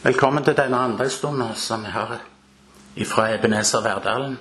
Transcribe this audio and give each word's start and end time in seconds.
Velkommen 0.00 0.40
til 0.40 0.54
denne 0.56 0.78
andaktsstunden 0.80 1.50
som 1.60 1.82
vi 1.84 1.90
har 1.92 2.14
fra 3.04 3.24
Ebenezer 3.34 3.82
Verdalen. 3.84 4.38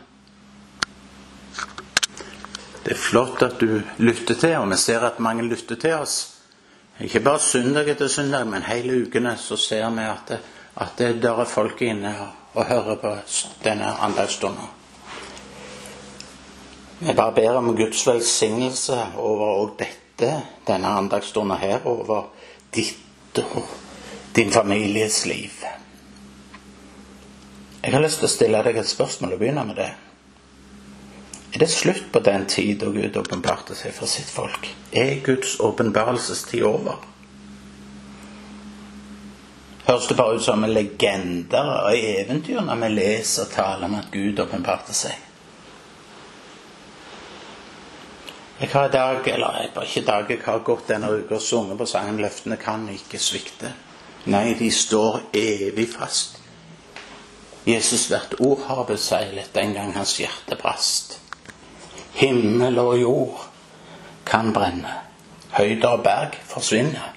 Det 2.85 2.93
er 2.93 3.01
flott 3.03 3.43
at 3.43 3.57
du 3.59 3.81
lytter 3.97 4.37
til, 4.39 4.53
og 4.55 4.69
vi 4.71 4.77
ser 4.79 5.03
at 5.03 5.19
mange 5.19 5.43
lytter 5.43 5.75
til 5.75 5.97
oss. 5.97 6.13
Ikke 7.03 7.19
bare 7.19 7.41
søndag 7.43 7.91
etter 7.91 8.07
søndag, 8.07 8.45
men 8.47 8.63
hele 8.69 9.01
ukene 9.01 9.33
så 9.35 9.57
ser 9.59 9.89
vi 9.97 10.05
at 10.07 10.31
det, 10.31 10.39
at 10.79 10.95
det 10.97 11.11
der 11.27 11.43
er 11.43 11.51
folk 11.51 11.81
inne 11.81 12.13
og, 12.53 12.63
hører 12.63 12.95
på 13.03 13.13
denne 13.63 13.91
andaktsstunden. 14.07 14.71
Vi 16.99 17.17
bare 17.19 17.35
ber 17.35 17.59
om 17.59 17.75
Guds 17.75 18.07
velsignelse 18.07 19.01
over 19.17 19.75
dette, 19.83 20.31
denne 20.67 20.95
andagsstunden 21.03 21.59
her, 21.59 21.83
over 21.83 22.31
ditt 22.71 23.43
og 23.43 23.88
din 24.39 24.51
families 24.51 25.25
liv. 25.25 25.51
Jeg 27.81 27.91
har 27.91 28.03
lyst 28.03 28.21
til 28.21 28.27
å 28.27 28.31
stille 28.31 28.61
deg 28.63 28.77
et 28.79 28.87
spørsmål 28.87 29.33
og 29.35 29.41
begynne 29.41 29.65
med 29.67 29.75
det. 29.81 29.89
Er 31.49 31.59
det 31.59 31.67
slutt 31.73 32.05
på 32.13 32.21
den 32.23 32.45
tid 32.47 32.77
da 32.79 32.91
Gud 32.93 33.17
åpenbarte 33.19 33.75
seg 33.75 33.91
for 33.97 34.07
sitt 34.07 34.29
folk? 34.31 34.69
Er 34.95 35.19
Guds 35.25 35.57
åpenbarelsestid 35.59 36.63
over? 36.69 37.01
Høres 39.89 40.07
det 40.07 40.17
bare 40.21 40.37
ut 40.37 40.45
som 40.45 40.63
en 40.63 40.71
legender 40.71 41.73
og 41.73 41.97
eventyr 41.97 42.61
når 42.63 42.79
vi 42.85 42.91
leser 42.93 43.51
taler 43.51 43.89
om 43.89 43.99
at 43.99 44.07
Gud 44.13 44.39
åpenbarte 44.39 44.95
seg? 44.95 45.27
Jeg 48.59 48.71
har 48.71 48.87
i 48.87 48.95
dag, 48.95 49.27
eller 49.33 49.61
jeg 49.65 49.75
bare 49.75 49.91
ikke 49.91 50.05
i 50.05 50.07
dag, 50.13 50.31
jeg 50.31 50.45
har 50.47 50.65
gått 50.71 50.89
denne 50.93 51.11
uka 51.11 51.35
og 51.35 51.43
sunget 51.43 51.79
på 51.79 51.91
sangen 51.91 52.23
'Løftene 52.23 52.55
kan 52.59 52.87
ikke 52.95 53.19
svikte'. 53.19 53.75
Nei, 54.25 54.53
de 54.59 54.71
står 54.71 55.21
evig 55.33 55.87
fast. 55.93 56.39
Jesus 57.67 58.07
hvert 58.07 58.35
ord 58.39 58.65
har 58.67 58.83
beseglet 58.83 59.53
den 59.55 59.73
gang 59.73 59.93
hans 59.95 60.17
hjerte 60.17 60.57
brast. 60.59 61.19
Himmel 62.13 62.79
og 62.79 62.97
jord 62.99 63.45
kan 64.25 64.53
brenne, 64.53 64.91
høyder 65.55 65.87
og 65.87 66.03
berg 66.03 66.35
forsvinner. 66.45 67.15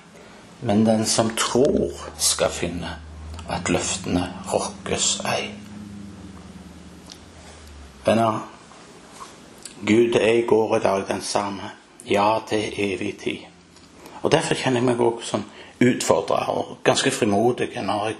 men 0.62 0.86
den 0.86 1.06
som 1.06 1.30
tror 1.36 1.90
skal 2.18 2.50
finne 2.50 2.90
at 3.50 3.68
løftene 3.68 4.28
rokkes 4.52 5.08
ei. 5.26 5.48
Venner, 8.06 8.46
Gud 9.86 10.14
er 10.20 10.38
i 10.38 10.44
går 10.46 10.76
og 10.76 10.82
dag 10.82 11.04
den 11.08 11.22
samme. 11.22 11.72
Ja, 12.06 12.38
til 12.48 12.72
evig 12.76 13.16
tid. 13.18 13.51
Og 14.22 14.32
Derfor 14.32 14.54
kjenner 14.54 14.80
jeg 14.80 14.86
meg 14.86 15.00
òg 15.02 15.22
sånn 15.26 15.44
utfordra 15.82 16.44
og 16.52 16.76
ganske 16.86 17.10
frimodig 17.10 17.72
når 17.82 18.04
jeg, 18.06 18.18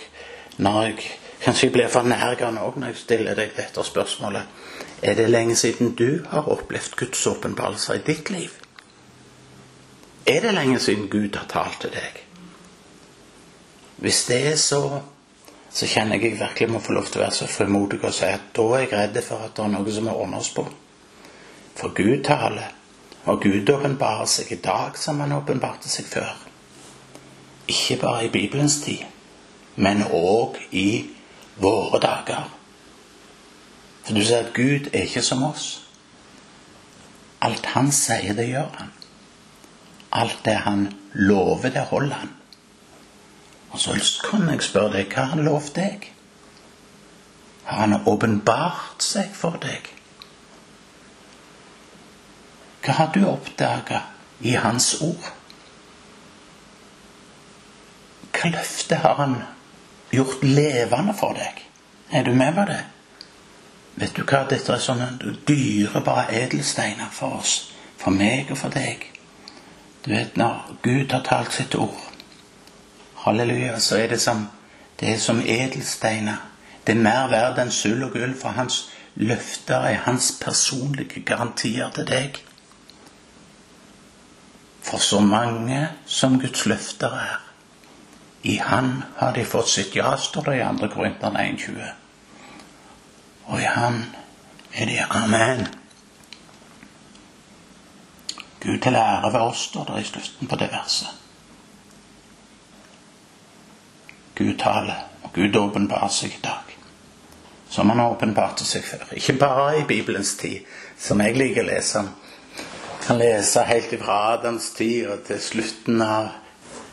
når 0.58 0.80
jeg 0.82 0.96
kanskje 1.44 1.70
blir 1.74 1.90
for 1.90 2.06
nærgående 2.06 2.64
òg 2.66 2.78
når 2.78 2.92
jeg 2.92 3.02
stiller 3.04 3.38
deg 3.38 3.54
dette 3.56 3.84
spørsmålet. 3.86 4.42
Er 5.02 5.14
det 5.18 5.30
lenge 5.30 5.56
siden 5.56 5.94
du 5.98 6.24
har 6.30 6.50
opplevd 6.50 6.96
Guds 6.98 7.26
åpenbarelser 7.26 8.00
i 8.00 8.04
ditt 8.06 8.30
liv? 8.30 8.50
Er 10.26 10.40
det 10.40 10.54
lenge 10.54 10.78
siden 10.78 11.08
Gud 11.10 11.36
har 11.36 11.46
talt 11.50 11.80
til 11.80 11.90
deg? 11.94 12.20
Hvis 14.02 14.24
det 14.26 14.38
er 14.52 14.56
så, 14.58 15.00
så 15.70 15.86
kjenner 15.86 16.18
jeg 16.18 16.32
jeg 16.32 16.40
virkelig 16.40 16.70
må 16.70 16.78
få 16.82 16.94
lov 16.98 17.06
til 17.10 17.20
å 17.20 17.24
være 17.24 17.38
så 17.38 17.50
frimodig 17.50 18.00
og 18.02 18.14
si 18.14 18.26
at 18.26 18.52
da 18.54 18.68
er 18.74 18.84
jeg 18.84 18.92
redd 18.92 19.18
for 19.26 19.46
at 19.46 19.54
det 19.56 19.64
er 19.64 19.74
noe 19.74 19.94
som 19.94 20.06
må 20.10 20.38
oss 20.38 20.50
på. 20.54 20.66
For 21.78 21.94
Gud 21.94 22.24
taler, 22.26 22.70
og 23.24 23.42
Gud 23.42 23.70
åpenbarer 23.70 24.26
seg 24.26 24.52
i 24.52 24.60
dag 24.62 24.98
som 24.98 25.20
han 25.22 25.34
åpenbarte 25.36 25.88
seg 25.88 26.08
før. 26.10 26.32
Ikke 27.70 28.00
bare 28.00 28.26
i 28.26 28.32
Bibelens 28.34 28.80
tid, 28.82 29.04
men 29.76 30.02
òg 30.02 30.58
i 30.70 31.04
våre 31.62 32.00
dager. 32.02 32.48
For 34.02 34.18
du 34.18 34.24
ser 34.24 34.48
at 34.48 34.54
Gud 34.56 34.90
er 34.92 35.06
ikke 35.06 35.22
som 35.22 35.44
oss. 35.46 35.68
Alt 37.42 37.66
han 37.74 37.92
sier, 37.94 38.34
det 38.34 38.48
gjør 38.50 38.70
han. 38.78 38.90
Alt 40.12 40.42
det 40.44 40.58
han 40.66 40.88
lover, 41.12 41.70
det 41.70 41.86
holder 41.90 42.24
han. 42.24 42.34
Og 43.72 43.80
så 43.80 43.94
kan 44.26 44.50
jeg 44.50 44.66
spørre 44.66 44.98
deg, 44.98 45.08
hva 45.14 45.24
har 45.24 45.36
han 45.36 45.46
lovt 45.46 45.76
deg? 45.78 46.10
Har 47.64 47.86
han 47.86 48.02
åpenbart 48.06 49.02
seg 49.02 49.30
for 49.34 49.56
deg? 49.62 49.86
Hva 52.82 52.92
har 52.98 53.10
du 53.14 53.24
oppdaga 53.26 54.02
i 54.40 54.56
Hans 54.58 54.94
ord? 55.02 55.28
Hva 58.32 58.50
løfte 58.50 58.98
har 59.04 59.14
han 59.20 59.36
gjort 60.10 60.42
levende 60.42 61.14
for 61.14 61.38
deg? 61.38 61.62
Er 62.10 62.26
du 62.26 62.34
med 62.34 62.54
på 62.54 62.64
det? 62.66 62.80
Vet 63.94 64.16
du 64.16 64.24
hva, 64.24 64.42
dette 64.48 64.72
er 64.72 64.82
sånne 64.82 65.10
dyrebare 65.48 66.32
edelsteiner 66.42 67.12
for 67.12 67.38
oss. 67.38 67.54
For 68.00 68.10
meg 68.10 68.50
og 68.50 68.58
for 68.58 68.74
deg. 68.74 69.04
Du 70.02 70.10
vet, 70.10 70.36
når 70.36 70.72
Gud 70.82 71.12
har 71.12 71.22
talt 71.22 71.52
sitt 71.54 71.76
ord, 71.78 72.00
halleluja, 73.22 73.78
så 73.78 74.00
er 74.02 74.08
det 74.10 74.20
som, 74.20 74.48
det 75.00 75.12
er 75.12 75.20
som 75.22 75.38
edelsteiner. 75.46 76.40
Det 76.86 76.96
er 76.96 77.04
mer 77.04 77.28
verd 77.30 77.60
enn 77.62 77.70
sølv 77.70 78.08
og 78.08 78.16
gull, 78.16 78.34
for 78.34 78.56
hans 78.58 78.88
løfter 79.14 79.86
er 79.92 80.02
hans 80.08 80.32
personlige 80.42 81.22
garantier 81.22 81.92
til 81.94 82.08
deg. 82.08 82.42
For 84.82 84.98
så 84.98 85.20
mange 85.20 85.88
som 86.06 86.40
Guds 86.40 86.66
løfter 86.66 87.14
er, 87.16 87.38
i 88.42 88.56
Han 88.56 89.02
har 89.16 89.32
de 89.32 89.44
fått 89.44 89.68
sitt 89.68 89.94
ja, 89.96 90.16
står 90.18 90.48
det 90.50 90.56
i 90.58 90.64
2. 90.78 90.88
Korinterne 90.94 91.44
1,20. 91.52 91.92
Og 93.46 93.60
i 93.60 93.68
Han 93.70 94.02
er 94.74 94.86
de 94.86 94.98
amen. 95.10 95.66
Gud 98.60 98.78
til 98.78 98.94
ære 98.94 99.32
ved 99.32 99.40
oss, 99.40 99.58
står 99.70 99.84
det 99.84 100.00
i 100.00 100.04
slutten 100.10 100.48
på 100.48 100.56
det 100.56 100.68
verset. 100.72 101.08
Gud 104.34 104.58
taler, 104.58 105.06
og 105.22 105.32
Gud 105.32 105.56
åpenbarer 105.56 106.10
seg 106.10 106.34
i 106.34 106.42
dag. 106.42 106.76
Som 107.70 107.90
han 107.90 108.00
åpenbarte 108.00 108.64
seg 108.64 108.84
før. 108.84 109.06
Ikke 109.16 109.38
bare 109.38 109.80
i 109.80 109.86
Bibelens 109.88 110.34
tid, 110.36 110.66
som 110.98 111.20
jeg 111.20 111.36
liker 111.38 111.62
å 111.62 111.70
lese 111.70 112.02
om 112.02 112.10
kan 113.02 113.18
lese 113.18 113.62
helt 113.66 113.94
fra 114.02 114.18
Adams 114.34 114.70
tid 114.76 115.10
og 115.10 115.24
til 115.26 115.40
slutten 115.42 116.02
av 116.02 116.28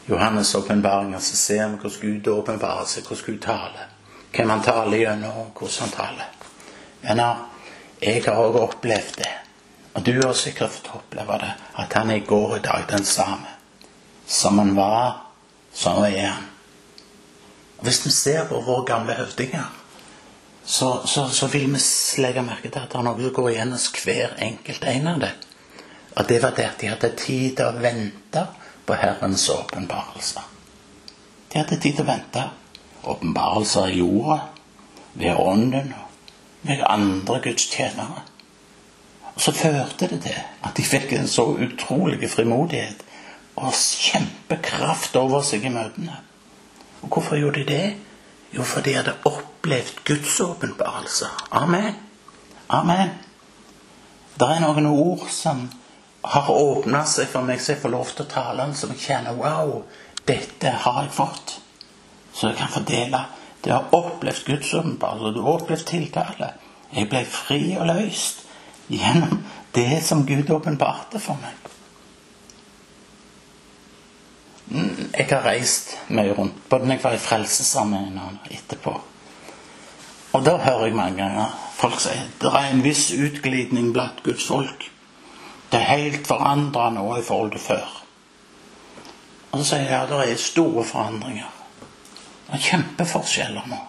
Johannes' 0.09 0.55
åpenbaringer, 0.57 1.19
så 1.19 1.35
ser 1.35 1.67
vi 1.67 1.77
hvordan 1.77 2.01
Gud 2.01 2.27
åpenbarer 2.33 2.85
seg, 2.89 3.05
hvordan 3.05 3.25
Gud 3.25 3.41
taler. 3.43 3.91
Hvem 4.33 4.49
han 4.49 4.63
taler 4.65 4.97
gjennom, 4.97 5.37
og 5.43 5.59
hvordan 5.59 5.85
han 5.85 5.93
taler. 5.93 6.31
Venner, 7.03 7.43
jeg 8.01 8.23
har 8.25 8.41
også 8.41 8.63
opplevd 8.65 9.17
det. 9.17 9.33
Og 9.93 10.05
du 10.05 10.13
har 10.21 10.33
sikkert 10.33 10.73
fått 10.73 10.91
oppleve 10.95 11.37
det. 11.41 11.51
At 11.81 11.93
han 11.93 12.09
er 12.09 12.21
i 12.21 12.25
går 12.25 12.55
i 12.57 12.61
dag 12.65 12.85
den 12.89 13.05
samme. 13.05 13.57
Som 14.27 14.57
han 14.61 14.75
var, 14.77 15.25
sånn 15.73 16.05
er 16.07 16.25
han. 16.27 16.47
Og 17.79 17.85
Hvis 17.85 18.01
vi 18.05 18.11
ser 18.11 18.47
på 18.49 18.61
våre 18.61 18.85
gamle 18.85 19.13
høvdinger, 19.17 19.69
så, 20.65 21.01
så, 21.05 21.27
så 21.33 21.47
vil 21.47 21.69
vi 21.73 21.81
legge 22.21 22.41
merke 22.45 22.69
til 22.69 22.81
at 22.81 22.91
det 22.91 22.99
er 22.99 23.05
noe 23.07 23.21
som 23.21 23.33
går 23.33 23.51
igjen 23.53 23.71
hos 23.73 23.87
hver 24.03 24.35
enkelt 24.45 24.85
en 24.85 25.07
av 25.13 25.21
dem. 25.23 25.45
Og 26.15 26.29
det 26.29 26.41
var 26.43 26.55
det 26.57 26.65
at 26.65 26.81
de 26.81 26.89
hadde 26.89 27.11
tid 27.17 27.57
til 27.57 27.65
å 27.67 27.81
vente 27.81 28.45
på 28.85 28.97
Herrens 28.97 29.49
åpenbarelser. 29.53 30.47
De 31.49 31.61
hadde 31.61 31.77
tid 31.77 31.99
til 31.99 32.05
å 32.05 32.09
vente. 32.09 32.45
Åpenbarelser 33.09 33.93
i 33.93 34.01
jorda, 34.01 34.39
ved 35.19 35.35
Ånden 35.39 35.93
og 35.95 36.09
ved 36.67 36.83
andre 36.89 37.39
gudstjenere. 37.43 38.23
Og 39.35 39.41
så 39.41 39.53
førte 39.55 40.09
det 40.11 40.21
til 40.25 40.35
at 40.35 40.75
de 40.77 40.83
fikk 40.83 41.13
en 41.15 41.29
så 41.31 41.45
utrolig 41.55 42.29
frimodighet 42.29 43.05
og 43.59 43.71
kjempekraft 43.75 45.15
over 45.19 45.43
seg 45.45 45.65
i 45.67 45.71
møtene. 45.73 46.19
Og 47.01 47.07
hvorfor 47.13 47.39
gjorde 47.39 47.63
de 47.63 47.71
det? 47.71 47.95
Jo, 48.51 48.63
fordi 48.63 48.91
de 48.91 48.97
hadde 48.97 49.15
opplevd 49.29 50.03
Guds 50.05 50.39
åpenbarelser. 50.43 51.31
Amen. 51.51 51.95
Amen. 52.69 53.13
Det 54.39 54.47
er 54.47 54.63
noen 54.63 54.87
ord 54.89 55.27
som 55.31 55.67
har 56.21 56.49
åpna 56.51 57.05
seg 57.07 57.29
for 57.31 57.47
meg, 57.47 57.61
så 57.61 57.73
jeg 57.73 57.81
får 57.83 57.93
lov 57.93 58.13
til 58.13 58.25
å 58.25 58.31
tale 58.31 58.65
om, 58.67 58.75
som 58.75 58.91
jeg 58.93 59.03
kjenner 59.05 59.37
Wow, 59.39 59.83
dette 60.27 60.73
har 60.83 61.03
jeg 61.05 61.15
fått. 61.15 61.59
Så 62.33 62.49
jeg 62.49 62.59
kan 62.59 62.71
fordele. 62.73 63.23
Det 63.63 63.71
har 63.73 63.95
opplevd 63.95 64.45
Guds 64.47 64.73
åpenbarelse, 64.73 65.33
du 65.35 65.41
har 65.43 65.59
opplevd 65.59 65.87
tiltale. 65.87 66.51
Jeg 66.95 67.09
ble 67.11 67.23
fri 67.27 67.61
og 67.77 67.87
løst 67.89 68.45
gjennom 68.89 69.43
det 69.75 70.01
som 70.05 70.25
Gud 70.27 70.49
åpenbarte 70.49 71.21
for 71.21 71.39
meg. 71.41 71.55
Mm, 74.69 75.09
jeg 75.17 75.27
har 75.31 75.45
reist 75.45 75.95
mye 76.13 76.33
rundt, 76.37 76.57
både 76.69 76.85
når 76.85 76.95
jeg 76.97 77.03
var 77.03 77.17
i 77.17 77.23
Frelsesarmeen 77.23 78.19
og 78.21 78.51
etterpå. 78.53 78.93
Og 80.37 80.45
da 80.45 80.57
hører 80.61 80.85
jeg 80.85 80.97
mange 80.97 81.23
ganger 81.23 81.57
folk 81.79 82.01
si 82.03 82.13
det 82.41 82.51
er 82.53 82.69
en 82.69 82.83
viss 82.85 83.09
utglidning 83.15 83.93
blant 83.95 84.21
Guds 84.23 84.45
folk. 84.45 84.89
Det 85.69 85.77
er 85.77 85.97
helt 85.97 86.27
forandra 86.27 86.89
nå 86.89 87.05
i 87.17 87.25
forhold 87.25 87.51
til 87.51 87.61
før. 87.61 87.95
Og 89.51 89.59
så 89.59 89.65
sier 89.71 89.85
jeg 89.89 90.01
at 90.01 90.11
det 90.11 90.31
er 90.31 90.41
store 90.41 90.83
forandringer. 90.85 91.55
Det 92.47 92.57
er 92.57 92.65
kjempeforskjeller 92.65 93.69
nå. 93.69 93.79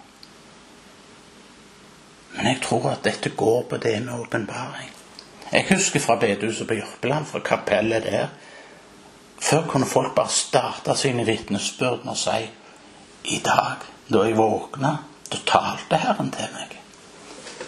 Men 2.37 2.47
jeg 2.47 2.61
tror 2.65 2.91
at 2.93 3.05
dette 3.05 3.33
går 3.37 3.63
på 3.71 3.77
det 3.83 3.97
med 4.05 4.15
åpenbaring. 4.15 4.91
Jeg 5.53 5.67
husker 5.71 6.01
fra 6.01 6.17
bedehuset 6.21 6.69
på 6.69 6.79
Jørpeland, 6.79 7.27
fra 7.27 7.41
kapellet 7.45 8.05
der. 8.05 8.29
Før 9.41 9.67
kunne 9.67 9.87
folk 9.87 10.15
bare 10.15 10.29
starte 10.29 10.97
sine 10.97 11.25
vitnesbyrd 11.27 12.07
og 12.07 12.17
si 12.17 12.45
I 13.25 13.41
dag, 13.45 13.85
da 14.09 14.25
jeg 14.25 14.37
våkna, 14.37 14.97
da 15.33 15.41
talte 15.47 16.01
Herren 16.01 16.31
til 16.33 16.53
meg. 16.55 16.80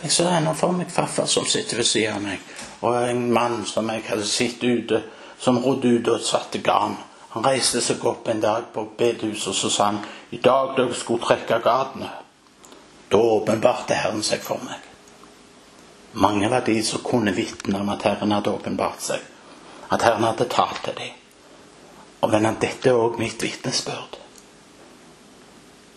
Jeg 0.03 0.13
så 0.13 0.25
ennå 0.35 0.55
for 0.59 0.75
meg 0.75 0.91
farfar 0.91 1.29
som 1.31 1.47
sitter 1.47 1.79
ved 1.79 1.87
siden 1.87 2.17
av 2.17 2.25
meg, 2.25 2.41
og 2.83 2.97
en 3.07 3.29
mann 3.33 3.61
som 3.71 3.91
jeg 3.93 4.03
hadde 4.09 4.27
sett 4.27 4.65
ute, 4.65 4.99
som 5.39 5.61
rodde 5.63 5.93
ut 5.95 6.09
og 6.11 6.25
satte 6.27 6.59
garn. 6.59 6.97
Han 7.33 7.47
reiste 7.47 7.81
seg 7.81 8.03
opp 8.05 8.27
en 8.29 8.43
dag 8.43 8.67
på 8.75 8.85
bedehuset 8.99 9.53
og 9.53 9.57
så 9.57 9.71
sa 9.71 9.87
han, 9.93 10.01
i 10.31 10.41
dag 10.43 10.75
dere 10.77 10.95
skulle 10.99 11.23
trekke 11.23 11.61
gatene. 11.65 12.11
Da 13.13 13.19
åpenbarte 13.19 13.95
Herren 13.95 14.25
seg 14.27 14.43
for 14.43 14.61
meg. 14.67 14.91
Mange 16.13 16.51
var 16.51 16.67
de 16.67 16.77
som 16.85 17.01
kunne 17.05 17.33
vitne 17.33 17.81
om 17.81 17.89
at 17.95 18.03
Herren 18.05 18.35
hadde 18.35 18.53
åpenbart 18.53 19.01
seg. 19.01 19.23
At 19.89 20.03
Herren 20.03 20.27
hadde 20.27 20.51
talt 20.51 20.83
til 20.85 20.99
dem. 20.99 21.19
Og 22.23 22.33
venner, 22.33 22.59
dette 22.61 22.91
er 22.91 22.99
òg 22.99 23.19
mitt 23.21 23.43
vitnesbyrd. 23.43 24.19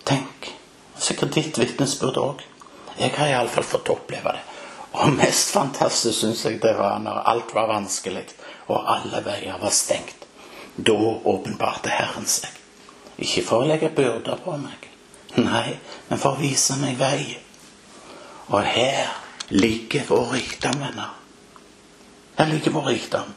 Tenk. 0.06 0.52
Sikkert 0.98 1.36
ditt 1.36 1.60
vitnesbyrd 1.60 2.22
òg. 2.22 2.46
Jeg 2.98 3.14
har 3.18 3.32
iallfall 3.32 3.68
fått 3.68 3.92
oppleve 3.92 4.36
det. 4.36 4.44
Og 4.96 5.12
mest 5.18 5.52
fantastisk 5.52 6.20
syns 6.22 6.46
jeg 6.46 6.62
det 6.64 6.76
var 6.78 7.02
når 7.04 7.26
alt 7.32 7.52
var 7.56 7.68
vanskelig 7.68 8.30
og 8.68 8.92
alle 8.92 9.20
veier 9.26 9.60
var 9.62 9.74
stengt. 9.76 10.24
Da 10.76 10.96
åpenbarte 10.96 11.92
Herren 11.92 12.28
seg. 12.28 12.52
Ikke 13.18 13.44
for 13.48 13.64
å 13.64 13.68
legge 13.70 13.92
byrder 13.96 14.40
på 14.44 14.56
meg, 14.60 14.88
nei, 15.40 15.78
men 16.10 16.20
for 16.20 16.36
å 16.36 16.42
vise 16.42 16.76
meg 16.82 16.98
vei. 17.00 17.38
Og 18.52 18.60
her 18.68 19.14
ligger 19.56 20.04
vår 20.10 20.34
rikdom, 20.36 20.82
venner. 20.84 21.14
Her 22.36 22.52
ligger 22.52 22.76
vår 22.76 22.90
rikdom 22.92 23.32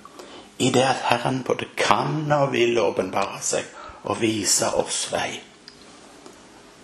i 0.59 0.73
det 0.75 0.83
at 0.83 1.05
Herren 1.07 1.45
både 1.47 1.69
kan 1.79 2.27
og 2.35 2.51
vil 2.53 2.79
åpenbare 2.83 3.39
seg 3.43 3.69
og 4.03 4.19
vise 4.19 4.73
oss 4.81 5.05
vei. 5.13 5.39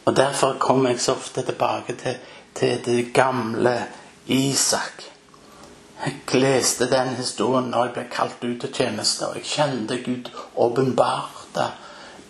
Og 0.05 0.15
Derfor 0.17 0.59
kommer 0.61 0.93
jeg 0.93 1.00
så 1.00 1.17
ofte 1.17 1.43
tilbake 1.43 1.97
til, 1.99 2.20
til 2.55 2.81
det 2.85 3.12
gamle 3.15 3.75
Isak. 4.27 5.05
Jeg 6.05 6.41
leste 6.41 6.91
den 6.91 7.15
historien 7.17 7.71
når 7.71 7.85
jeg 7.85 7.95
ble 7.95 8.05
kalt 8.12 8.45
ut 8.45 8.61
til 8.61 8.73
tjeneste, 8.73 9.29
og 9.29 9.37
jeg 9.37 9.49
kjente 9.49 9.99
Gud 10.05 10.31
åpenbarte 10.56 11.71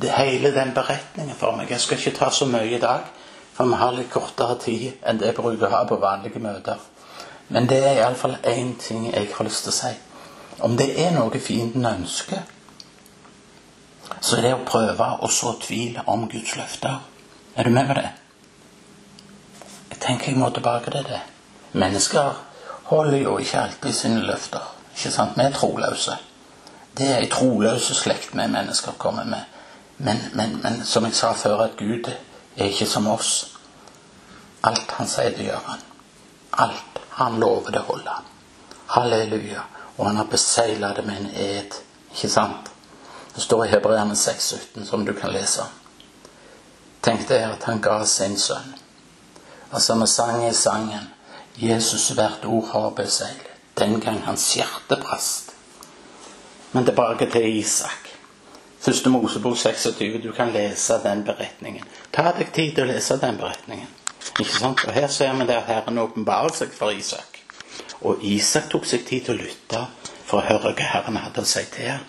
hele 0.04 0.54
den 0.54 0.72
beretningen 0.74 1.36
for 1.36 1.56
meg. 1.56 1.70
Jeg 1.70 1.80
skal 1.80 1.98
ikke 1.98 2.18
ta 2.18 2.30
så 2.30 2.46
mye 2.46 2.76
i 2.76 2.80
dag, 2.80 3.06
for 3.54 3.70
vi 3.70 3.78
har 3.78 3.94
litt 3.94 4.10
kortere 4.12 4.58
tid 4.62 4.90
enn 5.06 5.20
det 5.20 5.30
jeg 5.30 5.38
bruker 5.38 5.68
å 5.68 5.76
ha 5.76 5.84
på 5.88 6.00
vanlige 6.02 6.42
møter. 6.42 6.80
Men 7.48 7.68
det 7.70 7.80
er 7.84 8.00
iallfall 8.00 8.36
én 8.42 8.74
ting 8.80 9.06
jeg 9.12 9.30
har 9.36 9.46
lyst 9.46 9.64
til 9.64 9.72
å 9.72 9.76
si. 9.76 9.94
Om 10.64 10.76
det 10.78 10.90
er 11.00 11.14
noe 11.14 11.40
fienden 11.40 11.86
ønsker, 11.86 12.42
så 14.20 14.36
er 14.36 14.42
det 14.42 14.52
å 14.56 14.66
prøve 14.66 15.08
å 15.22 15.30
så 15.30 15.54
tvil 15.62 15.98
om 16.06 16.28
Guds 16.30 16.56
løfter. 16.56 17.00
Er 17.56 17.64
du 17.64 17.70
med 17.70 17.88
på 17.88 17.96
det? 17.98 18.23
Tenker 20.04 20.32
jeg 20.32 20.38
må 20.38 20.50
tilbake 20.50 20.90
til 20.90 21.06
det. 21.08 21.20
Mennesker 21.72 22.34
holder 22.84 23.18
jo 23.18 23.38
ikke 23.38 23.60
alltid 23.60 23.92
sine 23.92 24.20
løfter. 24.20 24.74
Ikke 24.96 25.10
sant? 25.10 25.36
Vi 25.36 25.42
er 25.42 25.52
troløse. 25.52 26.16
Det 26.98 27.08
er 27.10 27.22
ei 27.22 27.30
troløse 27.30 27.94
slekt 27.96 28.34
vi 28.34 28.46
mennesker 28.46 28.92
kommer 28.98 29.24
med. 29.24 29.48
Men, 29.96 30.20
men, 30.34 30.60
men, 30.62 30.84
som 30.84 31.04
jeg 31.04 31.14
sa 31.14 31.32
før, 31.32 31.64
at 31.64 31.78
Gud 31.78 32.10
er 32.10 32.68
ikke 32.68 32.86
som 32.86 33.06
oss. 33.06 33.32
Alt 34.62 34.92
han 34.98 35.08
sier, 35.08 35.32
det 35.36 35.48
gjør 35.48 35.64
han. 35.66 35.82
Alt 36.66 37.00
han 37.16 37.40
lover, 37.40 37.70
det 37.70 37.82
holder 37.88 38.10
han. 38.10 38.30
Halleluja. 38.86 39.64
Og 39.96 40.06
han 40.06 40.16
har 40.16 40.30
besegla 40.30 40.92
det 40.94 41.06
med 41.06 41.16
en 41.20 41.30
ed. 41.34 41.80
Ikke 42.12 42.30
sant? 42.30 42.70
Det 43.34 43.42
står 43.42 43.64
i 43.64 43.72
Hebreerne 43.72 44.14
6,17, 44.14 44.84
som 44.84 45.06
du 45.06 45.12
kan 45.12 45.32
lese. 45.32 45.64
Tenk 47.02 47.26
deg 47.28 47.48
at 47.48 47.64
han 47.66 47.80
ga 47.82 48.02
sin 48.06 48.36
sønn. 48.38 48.83
Altså, 49.74 49.94
vi 50.00 50.06
sang 50.06 50.44
i 50.48 50.54
sangen 50.54 51.10
Jesus 51.58 52.08
hvert 52.14 52.44
ord 52.46 52.68
har 52.72 52.90
beseglet. 52.90 53.50
Den 53.78 54.00
gang 54.00 54.20
hans 54.22 54.52
hjerte 54.54 54.96
brast. 55.02 55.50
Men 56.72 56.84
tilbake 56.86 57.26
til 57.30 57.56
Isak. 57.58 58.08
Første 58.80 59.10
Mosebok 59.10 59.56
26. 59.58 60.22
Du 60.22 60.32
kan 60.32 60.52
lese 60.54 61.00
den 61.02 61.24
beretningen. 61.24 61.82
Ta 62.12 62.30
deg 62.38 62.52
tid 62.54 62.74
til 62.76 62.86
å 62.86 62.92
lese 62.92 63.18
den 63.18 63.38
beretningen. 63.40 63.90
Ikke 64.38 64.58
sant? 64.60 64.86
Og 64.86 64.94
Her 64.94 65.08
ser 65.10 65.34
vi 65.34 65.46
det 65.50 65.58
at 65.58 65.70
Herren 65.70 65.98
åpenbarer 65.98 66.54
seg 66.54 66.74
for 66.74 66.94
Isak. 66.94 67.42
Og 68.06 68.22
Isak 68.22 68.70
tok 68.70 68.86
seg 68.86 69.06
tid 69.08 69.26
til 69.26 69.34
å 69.34 69.42
lytte 69.42 69.86
for 70.24 70.38
å 70.38 70.46
høre 70.52 70.74
hva 70.74 70.90
Herren 70.94 71.18
hadde 71.18 71.42
å 71.42 71.50
si 71.50 71.66
til 71.74 71.96
ham. 71.96 72.06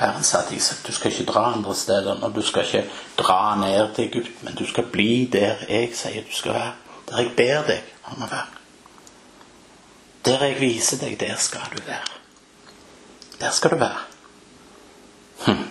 Herren 0.00 0.24
sa 0.24 0.40
til 0.48 0.56
Isak 0.56 0.86
du 0.86 0.94
skal 0.96 1.12
ikke 1.12 1.26
dra 1.28 1.50
andre 1.52 1.74
steder. 1.76 2.22
Og 2.24 2.34
du 2.34 2.40
skal 2.42 2.64
ikke 2.64 2.86
dra 3.18 3.56
ned 3.60 3.94
til 3.94 4.06
Egypt, 4.08 4.42
men 4.42 4.54
du 4.56 4.64
skal 4.66 4.88
bli 4.92 5.28
der 5.32 5.66
jeg 5.68 5.90
sier 5.94 6.24
du 6.24 6.32
skal 6.32 6.56
være. 6.56 6.72
Der 7.10 7.20
jeg 7.20 7.34
ber 7.36 7.66
deg 7.68 7.92
om 8.08 8.24
å 8.24 8.30
være. 8.30 8.60
Der 10.24 10.44
jeg 10.46 10.56
viser 10.60 11.00
deg, 11.00 11.18
der 11.20 11.36
skal 11.36 11.68
du 11.74 11.82
være. 11.84 12.16
Der 13.40 13.52
skal 13.52 13.70
du 13.70 13.76
være. 13.80 14.06
Hm. 15.44 15.66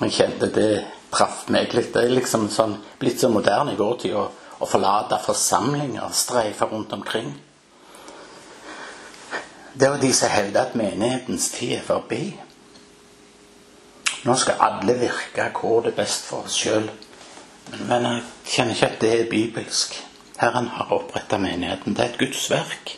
Jeg 0.00 0.12
kjente 0.14 0.50
det 0.54 0.72
traff 1.14 1.46
meg 1.50 1.74
litt. 1.74 1.92
Det 1.94 2.04
er 2.04 2.14
liksom 2.14 2.48
sånn, 2.50 2.74
blitt 2.98 3.22
så 3.22 3.30
moderne 3.30 3.74
i 3.74 3.78
vår 3.78 3.96
tid 4.02 4.18
å, 4.18 4.26
å 4.58 4.66
forlate 4.66 5.18
forsamlinger 5.22 6.06
og 6.06 6.14
streife 6.14 6.66
rundt 6.70 6.92
omkring. 6.94 7.32
Det 9.78 9.90
var 9.90 10.02
de 10.02 10.12
som 10.14 10.30
hevder 10.34 10.64
at 10.64 10.78
menighetens 10.78 11.50
tid 11.54 11.78
er 11.78 11.86
forbi. 11.86 12.22
Nå 14.28 14.34
skal 14.36 14.60
alle 14.60 14.94
virke 15.00 15.46
hvor 15.56 15.80
det 15.80 15.94
er 15.94 16.02
best 16.02 16.26
for 16.28 16.44
oss 16.44 16.58
sjøl. 16.60 16.90
Men 17.88 18.04
jeg 18.04 18.22
kjenner 18.52 18.74
ikke 18.76 18.88
at 18.92 19.00
det 19.00 19.12
er 19.14 19.30
bibelsk. 19.30 19.94
Herren 20.38 20.68
har 20.74 20.92
oppretta 20.92 21.38
menigheten. 21.40 21.96
Det 21.96 22.04
er 22.04 22.12
et 22.12 22.20
Guds 22.20 22.44
verk. 22.52 22.92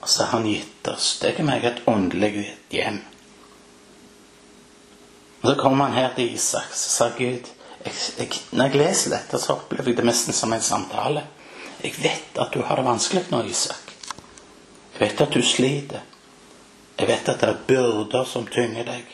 Og 0.00 0.08
så 0.10 0.24
har 0.24 0.38
han 0.40 0.48
gitt 0.50 0.88
oss 0.90 1.14
deg 1.22 1.38
og 1.38 1.46
meg 1.48 1.64
et 1.64 1.78
åndelig 1.88 2.48
hjem. 2.74 2.98
Og 5.40 5.50
Så 5.50 5.54
kommer 5.60 5.86
han 5.86 5.98
her 6.00 6.12
til 6.16 6.34
Isak, 6.34 6.74
så 6.74 6.90
sa 6.90 7.08
Gud 7.18 7.48
jeg, 7.84 7.94
jeg, 8.18 8.28
Når 8.50 8.64
jeg 8.64 8.80
leser 8.80 9.14
dette, 9.14 9.38
så 9.38 9.54
opplever 9.54 9.92
jeg 9.92 9.96
det 9.96 10.06
nesten 10.08 10.34
som 10.34 10.52
en 10.52 10.60
samtale. 10.60 11.22
Jeg 11.82 11.94
vet 12.02 12.38
at 12.40 12.52
du 12.54 12.62
har 12.62 12.80
det 12.80 12.84
vanskelig 12.90 13.26
nå, 13.30 13.42
Isak. 13.44 13.94
Jeg 14.94 15.00
vet 15.00 15.20
at 15.20 15.34
du 15.34 15.42
sliter. 15.42 16.00
Jeg 16.98 17.08
vet 17.08 17.28
at 17.28 17.40
det 17.40 17.48
er 17.48 17.66
byrder 17.68 18.24
som 18.24 18.46
tynger 18.46 18.88
deg. 18.88 19.13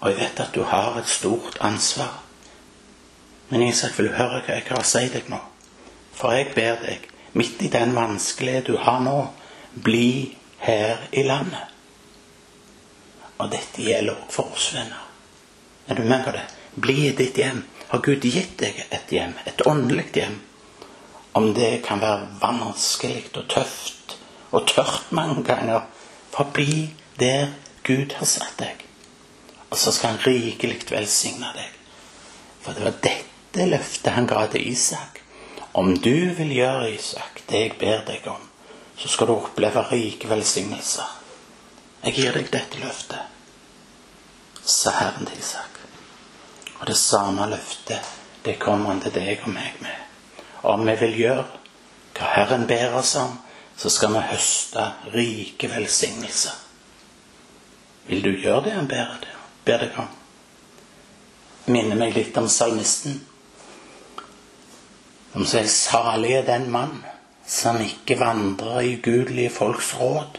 Og 0.00 0.10
jeg 0.10 0.18
vet 0.20 0.40
at 0.40 0.54
du 0.54 0.62
har 0.62 0.98
et 1.00 1.08
stort 1.08 1.58
ansvar. 1.60 2.22
Men 3.48 3.62
Isak, 3.62 3.98
vil 3.98 4.12
høre 4.16 4.42
hva 4.42 4.56
jeg 4.58 4.66
har 4.68 4.82
å 4.82 4.86
si 4.86 5.06
deg 5.12 5.30
nå? 5.30 5.38
For 6.16 6.34
jeg 6.34 6.52
ber 6.56 6.80
deg, 6.82 7.06
midt 7.36 7.62
i 7.62 7.70
den 7.72 7.94
vanskelige 7.96 8.66
du 8.70 8.76
har 8.80 9.00
nå, 9.04 9.16
bli 9.84 10.36
her 10.64 11.06
i 11.12 11.22
landet. 11.26 11.72
Og 13.36 13.50
dette 13.52 13.84
gjelder 13.84 14.16
også 14.16 14.32
for 14.32 14.56
oss, 14.56 14.70
venner. 14.74 15.02
Er 15.86 15.98
du 15.98 16.02
med 16.08 16.24
på 16.24 16.32
det? 16.34 16.46
Bli 16.74 16.96
i 17.08 17.14
ditt 17.16 17.38
hjem. 17.38 17.62
Har 17.88 18.02
Gud 18.02 18.24
gitt 18.24 18.56
deg 18.58 18.80
et 18.90 19.12
hjem, 19.12 19.36
et 19.46 19.60
åndelig 19.68 20.08
hjem? 20.16 20.40
Om 21.36 21.52
det 21.54 21.84
kan 21.84 22.00
være 22.00 22.30
vanskelig 22.40 23.28
og 23.36 23.44
tøft 23.52 24.16
og 24.56 24.66
tørt 24.70 25.12
mange 25.12 25.44
ganger, 25.44 25.84
forbli 26.32 26.88
der 27.20 27.52
Gud 27.84 28.16
har 28.16 28.26
satt 28.26 28.56
deg. 28.58 28.85
Og 29.68 29.78
så 29.78 29.92
skal 29.92 30.14
han 30.14 30.18
rikelig 30.26 30.80
velsigne 30.90 31.50
deg. 31.56 31.72
For 32.62 32.74
det 32.76 32.84
var 32.84 32.98
dette 33.02 33.68
løftet 33.70 34.14
han 34.14 34.28
ga 34.30 34.46
til 34.50 34.68
Isak. 34.70 35.20
Om 35.76 35.96
du 35.98 36.34
vil 36.38 36.52
gjøre, 36.56 36.92
Isak, 36.94 37.42
det 37.50 37.60
jeg 37.60 37.74
ber 37.80 38.04
deg 38.06 38.26
om, 38.30 38.42
så 38.96 39.08
skal 39.08 39.28
du 39.28 39.34
oppleve 39.36 39.82
rike 39.90 40.28
velsignelser. 40.30 41.10
Jeg 42.06 42.14
gir 42.16 42.38
deg 42.38 42.50
dette 42.52 42.80
løftet, 42.80 43.34
sa 44.62 44.94
Herren 44.96 45.26
til 45.28 45.42
Isak. 45.42 45.80
Og 46.80 46.86
det 46.86 46.96
samme 46.96 47.48
løftet, 47.50 48.12
det 48.44 48.58
kommer 48.62 48.94
han 48.94 49.02
til 49.02 49.14
deg 49.14 49.42
og 49.44 49.52
meg 49.52 49.78
med. 49.82 50.02
Om 50.66 50.86
vi 50.86 50.96
vil 51.02 51.20
gjøre 51.20 51.46
hva 52.16 52.32
Herren 52.32 52.66
ber 52.70 52.96
oss 52.96 53.14
om, 53.20 53.36
så 53.76 53.92
skal 53.92 54.14
vi 54.14 54.26
høste 54.30 54.90
rike 55.12 55.68
velsignelser. 55.68 56.54
Vil 58.06 58.22
du 58.24 58.30
gjøre 58.32 58.64
det 58.64 58.76
han 58.78 58.88
ber, 58.88 59.16
deg 59.20 59.35
om? 59.74 60.10
Minner 61.66 61.98
meg 61.98 62.14
litt 62.14 62.36
om 62.38 62.48
salmisten 62.48 63.20
som 65.36 65.44
sier 65.44 65.66
salig 65.68 66.30
er 66.32 66.46
den 66.46 66.70
mann 66.72 67.02
som 67.46 67.76
ikke 67.84 68.16
vandrer 68.16 68.78
i 68.80 68.94
ugudelige 68.96 69.50
folks 69.52 69.90
råd, 70.00 70.38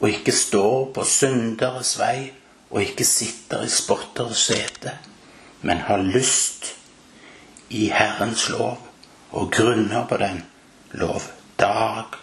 og 0.00 0.08
ikke 0.10 0.32
står 0.34 0.88
på 0.96 1.04
synderes 1.06 1.92
vei, 2.00 2.32
og 2.74 2.82
ikke 2.82 3.06
sitter 3.06 3.62
i 3.62 3.70
spotteres 3.70 4.42
sete, 4.48 4.96
men 5.62 5.84
har 5.86 6.02
lyst 6.02 6.72
i 7.70 7.86
Herrens 7.94 8.48
lov 8.50 8.82
og 9.30 9.52
grunner 9.54 10.08
på 10.10 10.18
den 10.18 10.42
lov 10.98 11.22
dag 11.60 12.18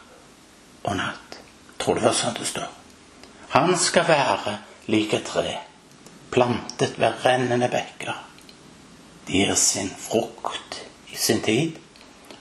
og 0.84 0.98
natt. 1.00 1.40
Tror 1.80 1.96
det 1.96 2.04
var 2.04 2.20
sånn 2.20 2.36
det 2.36 2.50
står. 2.52 2.68
Han 3.56 3.78
skal 3.80 4.12
være 4.12 4.58
like 4.92 5.24
tre, 5.24 5.56
plantet 6.34 7.00
ved 7.00 7.25
rennende 7.25 7.70
bekker. 7.70 8.18
De 9.28 9.38
gir 9.38 9.56
sin 9.56 9.92
frukt 10.00 10.82
i 11.13 11.18
sin 11.18 11.42
tid, 11.42 11.78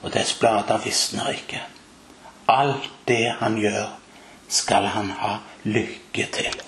og 0.01 0.13
dets 0.13 0.33
blader 0.39 0.81
visner 0.83 1.29
ikke. 1.29 1.61
Alt 2.49 2.89
det 3.07 3.35
han 3.39 3.55
gjør, 3.61 3.93
skal 4.49 4.89
han 4.93 5.13
ha 5.21 5.37
lykke 5.63 6.27
til. 6.33 6.61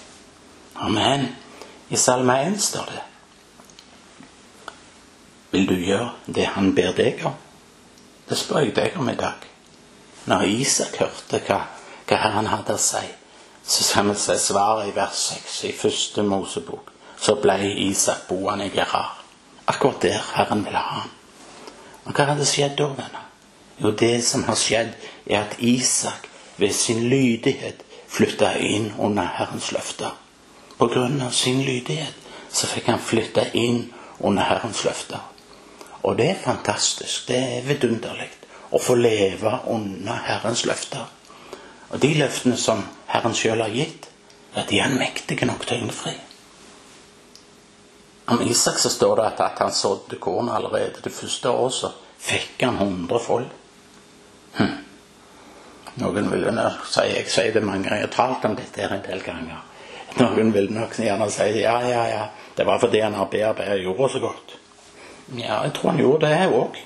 Amen. 0.75 1.27
I 1.89 1.97
Salme 1.97 2.37
1 2.47 2.61
står 2.61 2.85
det 2.89 3.01
Vil 5.51 5.67
du 5.69 5.75
gjøre 5.75 6.13
det 6.25 6.47
han 6.55 6.73
ber 6.75 6.95
deg 6.97 7.21
om? 7.25 7.35
Det 8.29 8.37
spør 8.37 8.65
jeg 8.65 8.75
deg 8.75 8.97
om 8.97 9.09
i 9.09 9.15
dag. 9.19 9.45
Når 10.25 10.47
Isak 10.49 10.97
hørte 10.99 11.39
hva, 11.45 11.61
hva 12.07 12.17
Herren 12.23 12.49
hadde 12.49 12.73
å 12.73 12.81
si, 12.81 13.05
så 13.65 13.85
skal 13.85 14.09
vi 14.09 14.17
se 14.19 14.37
svaret 14.41 14.89
i 14.89 14.95
vers 14.95 15.27
6 15.29 15.63
i 15.69 15.71
første 15.77 16.25
Mosebok. 16.25 16.94
Så 17.21 17.35
ble 17.41 17.57
Isak 17.87 18.27
boende 18.29 18.67
i 18.67 18.73
Gerar. 18.75 19.21
Akkurat 19.67 20.01
der 20.01 20.21
Herren 20.35 20.65
ville 20.65 20.77
ha 20.77 20.99
ham. 21.01 21.11
Og 22.05 22.13
hva 22.13 22.27
hadde 22.29 22.45
skjedd 22.45 22.77
da, 22.77 22.91
venner? 22.93 23.23
Jo, 23.81 23.91
det 23.91 24.23
som 24.23 24.43
har 24.45 24.55
skjedd, 24.59 24.93
er 25.25 25.41
at 25.41 25.55
Isak 25.59 26.29
ved 26.57 26.73
sin 26.73 27.09
lydighet 27.09 27.81
flytta 28.07 28.53
inn 28.61 28.91
under 28.99 29.27
Herrens 29.37 29.71
løfter. 29.75 30.13
På 30.77 30.87
grunn 30.87 31.21
av 31.21 31.31
sin 31.31 31.63
lydighet 31.65 32.13
så 32.51 32.67
fikk 32.67 32.91
han 32.91 33.01
flytta 33.01 33.49
inn 33.57 33.87
under 34.19 34.43
Herrens 34.43 34.83
løfter. 34.85 35.19
Og 36.05 36.17
det 36.17 36.29
er 36.29 36.43
fantastisk. 36.43 37.27
Det 37.27 37.37
er 37.37 37.65
vidunderlig 37.65 38.29
å 38.71 38.79
få 38.79 38.95
leve 38.99 39.51
under 39.71 40.21
Herrens 40.27 40.65
løfter. 40.69 41.07
Og 41.89 42.01
de 42.01 42.13
løftene 42.19 42.57
som 42.59 42.83
Herren 43.09 43.35
sjøl 43.35 43.63
har 43.63 43.73
gitt, 43.73 44.07
ja, 44.55 44.63
de 44.63 44.79
er 44.79 44.87
han 44.87 44.99
mektige 44.99 45.47
nok 45.49 45.65
til 45.65 45.79
å 45.79 45.87
innfri. 45.87 46.13
Om 48.25 48.41
Isak 48.41 48.77
så 48.79 48.89
står 48.89 49.15
det 49.15 49.25
at, 49.25 49.59
han 49.59 49.71
sådde 49.71 50.15
korn 50.15 50.49
allerede 50.49 51.03
det 51.03 51.13
første 51.13 51.49
året, 51.49 51.73
så 51.73 51.91
fikk 52.17 52.63
han 52.65 52.79
hundrefold. 52.79 53.45
Hm. 54.55 54.73
Noen 56.01 56.31
vil 56.31 56.47
nok 56.53 56.87
si 56.89 57.05
Jeg 57.11 57.29
sier 57.31 57.53
det 57.53 57.63
mange 57.63 57.85
ganger, 57.85 58.01
jeg 58.01 58.09
har 58.09 58.15
talt 58.15 58.45
om 58.49 58.55
dette 58.57 58.87
en 58.87 59.03
del 59.05 59.21
ganger. 59.23 59.61
Noen 60.17 60.51
vil 60.55 60.71
nok 60.73 60.97
gjerne 60.97 61.29
si 61.31 61.47
ja, 61.61 61.75
ja, 61.85 62.03
ja, 62.09 62.25
det 62.55 62.65
var 62.65 62.79
fordi 62.79 63.03
han 63.03 63.13
har 63.13 63.29
bearbeidet 63.31 63.83
jorda 63.83 64.09
så 64.09 64.19
godt. 64.19 64.57
Ja, 65.35 65.61
jeg 65.63 65.73
tror 65.73 65.91
han 65.91 65.99
gjorde 65.99 66.29
det 66.29 66.49
òg. 66.49 66.81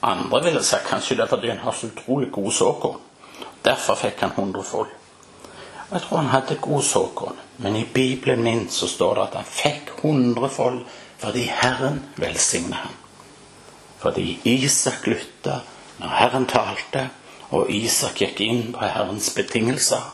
Andre 0.00 0.42
ville 0.44 0.62
sagt 0.62 0.88
kanskje 0.90 1.16
det 1.16 1.26
er 1.26 1.32
fordi 1.32 1.50
han 1.50 1.64
har 1.64 1.72
så 1.72 1.88
utrolig 1.88 2.30
gode 2.32 2.52
såkorn. 2.52 3.00
Derfor 3.64 3.98
fikk 3.98 4.20
han 4.20 4.36
hundrefold. 4.36 4.97
Og 5.88 5.96
jeg 5.96 6.04
tror 6.04 6.16
han 6.16 6.32
hadde 6.32 6.58
god 6.60 6.82
såkorn, 6.82 7.36
men 7.56 7.76
i 7.76 7.86
Bibelen 7.94 8.42
min 8.44 8.66
så 8.70 8.88
står 8.88 9.14
det 9.14 9.22
at 9.22 9.36
han 9.40 9.48
fikk 9.48 9.92
hundrefold 10.02 10.82
fordi 11.18 11.46
Herren 11.48 12.02
velsigna 12.16 12.76
ham. 12.76 12.98
Fordi 13.98 14.38
Isak 14.44 15.06
lytta 15.06 15.60
når 15.98 16.14
Herren 16.20 16.46
talte, 16.46 17.08
og 17.50 17.70
Isak 17.72 18.20
gikk 18.20 18.40
inn 18.44 18.72
på 18.74 18.84
Herrens 18.84 19.32
betingelser. 19.34 20.04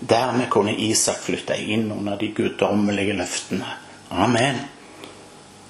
Dermed 0.00 0.48
kunne 0.48 0.76
Isak 0.78 1.18
flytte 1.20 1.58
inn 1.58 1.90
under 1.92 2.16
de 2.16 2.30
guddommelige 2.32 3.18
løftene. 3.18 3.74
Amen. 4.10 4.62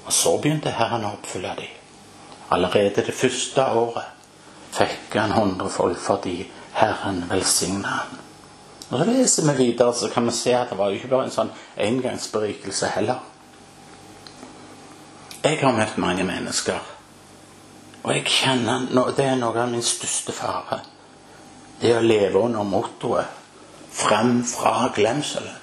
Og 0.04 0.12
så 0.12 0.36
begynte 0.38 0.76
Herren 0.76 1.08
å 1.08 1.16
oppfylle 1.16 1.56
dem. 1.58 1.76
Allerede 2.50 3.06
det 3.06 3.14
første 3.14 3.64
året 3.64 4.16
fikk 4.76 5.16
han 5.16 5.34
hundrefold 5.34 5.96
fordi 5.98 6.42
Herren 6.76 7.24
velsigna 7.30 8.02
ham. 8.02 8.18
Og 8.90 9.00
vi 9.06 9.12
leser 9.12 9.46
vi 9.46 9.56
videre, 9.64 9.94
så 9.94 10.08
kan 10.10 10.26
vi 10.26 10.32
se 10.34 10.54
at 10.54 10.70
det 10.70 10.78
var 10.78 10.90
jo 10.90 10.98
ikke 10.98 11.10
bare 11.12 11.28
en 11.28 11.34
sånn 11.34 11.52
engangsberikelse 11.78 12.90
heller. 12.96 13.20
Jeg 15.44 15.60
har 15.62 15.76
møtt 15.76 16.00
mange 16.02 16.24
mennesker, 16.26 16.80
og 18.02 18.10
jeg 18.12 18.26
kjenner 18.28 18.88
det 19.16 19.24
er 19.24 19.38
noe 19.38 19.62
av 19.62 19.70
min 19.70 19.84
største 19.84 20.34
fare. 20.34 20.80
Det 21.80 21.94
å 21.96 22.02
leve 22.04 22.42
under 22.42 22.66
mottoet 22.66 23.38
'Frem 23.90 24.44
fra 24.44 24.92
glemselen'. 24.94 25.56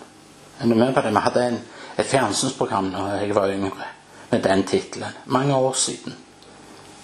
Er 0.60 0.68
du 0.68 0.76
med 0.76 0.94
på 0.94 1.02
det? 1.02 1.14
Vi 1.14 1.20
hadde 1.20 1.44
en, 1.48 1.60
et 1.98 2.06
fjernsynsprogram 2.06 2.92
da 2.92 3.06
jeg 3.22 3.36
var 3.36 3.50
yngre 3.50 3.88
med 4.32 4.44
den 4.44 4.64
tittelen. 4.64 5.14
Mange 5.26 5.56
år 5.56 5.74
siden. 5.74 6.16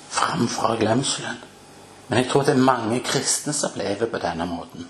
'Frem 0.10 0.48
fra 0.48 0.76
glemselen. 0.76 1.38
Men 2.08 2.20
jeg 2.20 2.32
tror 2.32 2.42
det 2.42 2.50
er 2.50 2.70
mange 2.72 3.00
kristne 3.00 3.54
som 3.54 3.72
lever 3.76 4.06
på 4.06 4.18
denne 4.18 4.46
måten. 4.46 4.88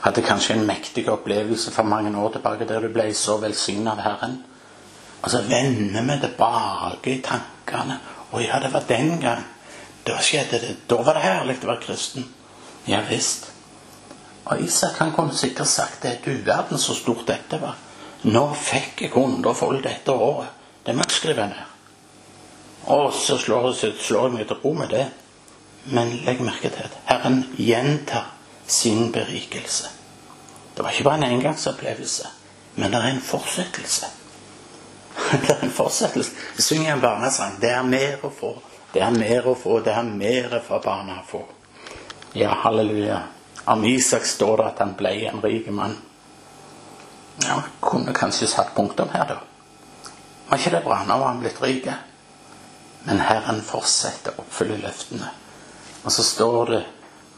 Hadde 0.00 0.22
kanskje 0.24 0.54
en 0.56 0.66
mektig 0.66 1.08
opplevelse 1.12 1.72
for 1.74 1.82
mange 1.84 2.12
år 2.16 2.32
tilbake 2.32 2.68
der 2.68 2.80
du 2.80 2.88
ble 2.92 3.10
så 3.14 3.36
velsignet 3.42 3.92
av 3.92 4.00
Herren. 4.04 4.38
Og 5.20 5.30
så 5.30 5.42
vender 5.44 6.06
vi 6.08 6.16
tilbake 6.22 7.12
i 7.12 7.22
tankene. 7.24 7.98
Å 8.32 8.40
ja, 8.40 8.60
det 8.62 8.72
var 8.72 8.86
den 8.88 9.18
gang. 9.20 9.44
Da 10.06 10.16
skjedde 10.24 10.60
det. 10.62 10.74
Da 10.88 11.02
var 11.04 11.18
det 11.18 11.26
herlig 11.26 11.58
å 11.60 11.72
være 11.72 11.84
kristen. 11.84 12.24
Ja 12.88 13.02
visst. 13.08 13.50
Og 14.48 14.62
Isak 14.64 14.96
han 15.02 15.12
kunne 15.12 15.36
sikkert 15.36 15.68
sagt 15.68 16.02
det. 16.02 16.20
Du 16.24 16.32
verden 16.46 16.80
så 16.80 16.96
stort 16.96 17.26
dette 17.28 17.60
var. 17.60 17.76
Nå 18.24 18.46
fikk 18.56 19.04
jeg 19.04 19.12
hundrefold 19.14 19.82
dette 19.84 20.12
året. 20.12 20.48
Det 20.84 20.96
må 20.96 21.04
jeg 21.04 21.18
skrive 21.18 21.50
ned. 21.52 21.66
Og 22.88 23.12
så 23.12 23.36
slår, 23.38 23.74
slår 23.76 24.30
jeg 24.30 24.36
meg 24.38 24.48
til 24.48 24.62
ro 24.64 24.72
med 24.80 24.92
det. 24.96 25.06
Men 25.92 26.16
legg 26.24 26.40
merke 26.44 26.72
til 26.72 26.88
at 26.88 26.96
Herren 27.08 27.42
gjentar 27.60 28.32
sin 28.70 29.12
berikelse. 29.12 29.90
Det 30.74 30.82
var 30.82 30.90
ikke 30.90 31.04
bare 31.04 31.14
en 31.14 31.32
engangsopplevelse, 31.32 32.26
men 32.74 32.90
det 32.90 32.98
er 32.98 33.14
en 33.14 33.20
fortsettelse. 33.20 34.06
Det 35.30 35.50
er 35.50 35.64
en 35.64 35.70
fortsettelse. 35.70 36.30
Synger 36.58 36.92
en 36.92 37.00
barnesang. 37.00 37.56
Det 37.60 37.70
er 37.70 37.82
mer 37.82 38.22
å 38.24 38.30
få. 38.30 38.54
Det 38.92 39.02
er 39.02 39.10
mer 39.10 39.46
å 39.46 39.54
få. 39.58 39.80
Det 39.84 39.92
er 39.92 40.06
mer 40.06 40.54
for 40.66 40.82
barna 40.82 41.18
å 41.20 41.26
få. 41.26 41.42
Ja, 42.32 42.54
halleluja. 42.62 43.18
Om 43.64 43.84
Isak 43.84 44.26
står 44.26 44.56
det 44.56 44.66
at 44.70 44.78
han 44.82 44.94
ble 44.98 45.12
en 45.28 45.42
rik 45.42 45.68
mann. 45.74 45.96
Ja, 47.42 47.62
kunne 47.80 48.14
kanskje 48.16 48.48
satt 48.50 48.74
punktum 48.74 49.10
her, 49.12 49.26
da. 49.28 49.38
Var 50.48 50.58
ikke 50.58 50.72
det 50.76 50.84
bra? 50.84 51.02
Nå 51.06 51.18
var 51.18 51.34
han 51.34 51.42
blitt 51.42 51.60
rik. 51.62 51.86
Men 53.04 53.20
Herren 53.22 53.62
fortsetter 53.64 54.34
å 54.34 54.44
oppfylle 54.44 54.80
løftene. 54.80 55.30
Og 56.04 56.12
så 56.12 56.24
står 56.24 56.72
det 56.72 56.80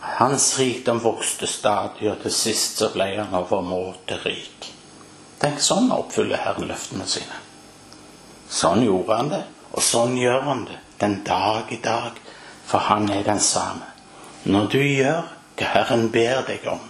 hans 0.02 0.59
rikdom 0.59 0.99
vokste 1.02 1.47
stadig, 1.47 2.11
og 2.11 2.23
til 2.23 2.35
sist 2.35 2.82
så 2.82 2.90
ble 2.94 3.09
han 3.16 3.35
overmåte 3.38 4.18
rik. 4.25 4.71
Tenk 5.42 5.62
sånn 5.62 5.90
oppfyller 5.94 6.42
Herren 6.42 6.68
løftene 6.71 7.06
sine. 7.11 7.38
Sånn 8.52 8.82
gjorde 8.85 9.18
han 9.18 9.30
det, 9.32 9.42
og 9.73 9.82
sånn 9.82 10.16
gjør 10.18 10.42
han 10.49 10.66
det 10.68 10.78
den 11.02 11.23
dag 11.26 11.71
i 11.75 11.80
dag, 11.82 12.18
for 12.66 12.78
han 12.78 13.09
er 13.11 13.25
den 13.26 13.40
samme. 13.42 13.88
Når 14.44 14.68
du 14.71 14.80
gjør 14.82 15.23
hva 15.59 15.71
Herren 15.75 16.09
ber 16.14 16.44
deg 16.47 16.66
om, 16.71 16.82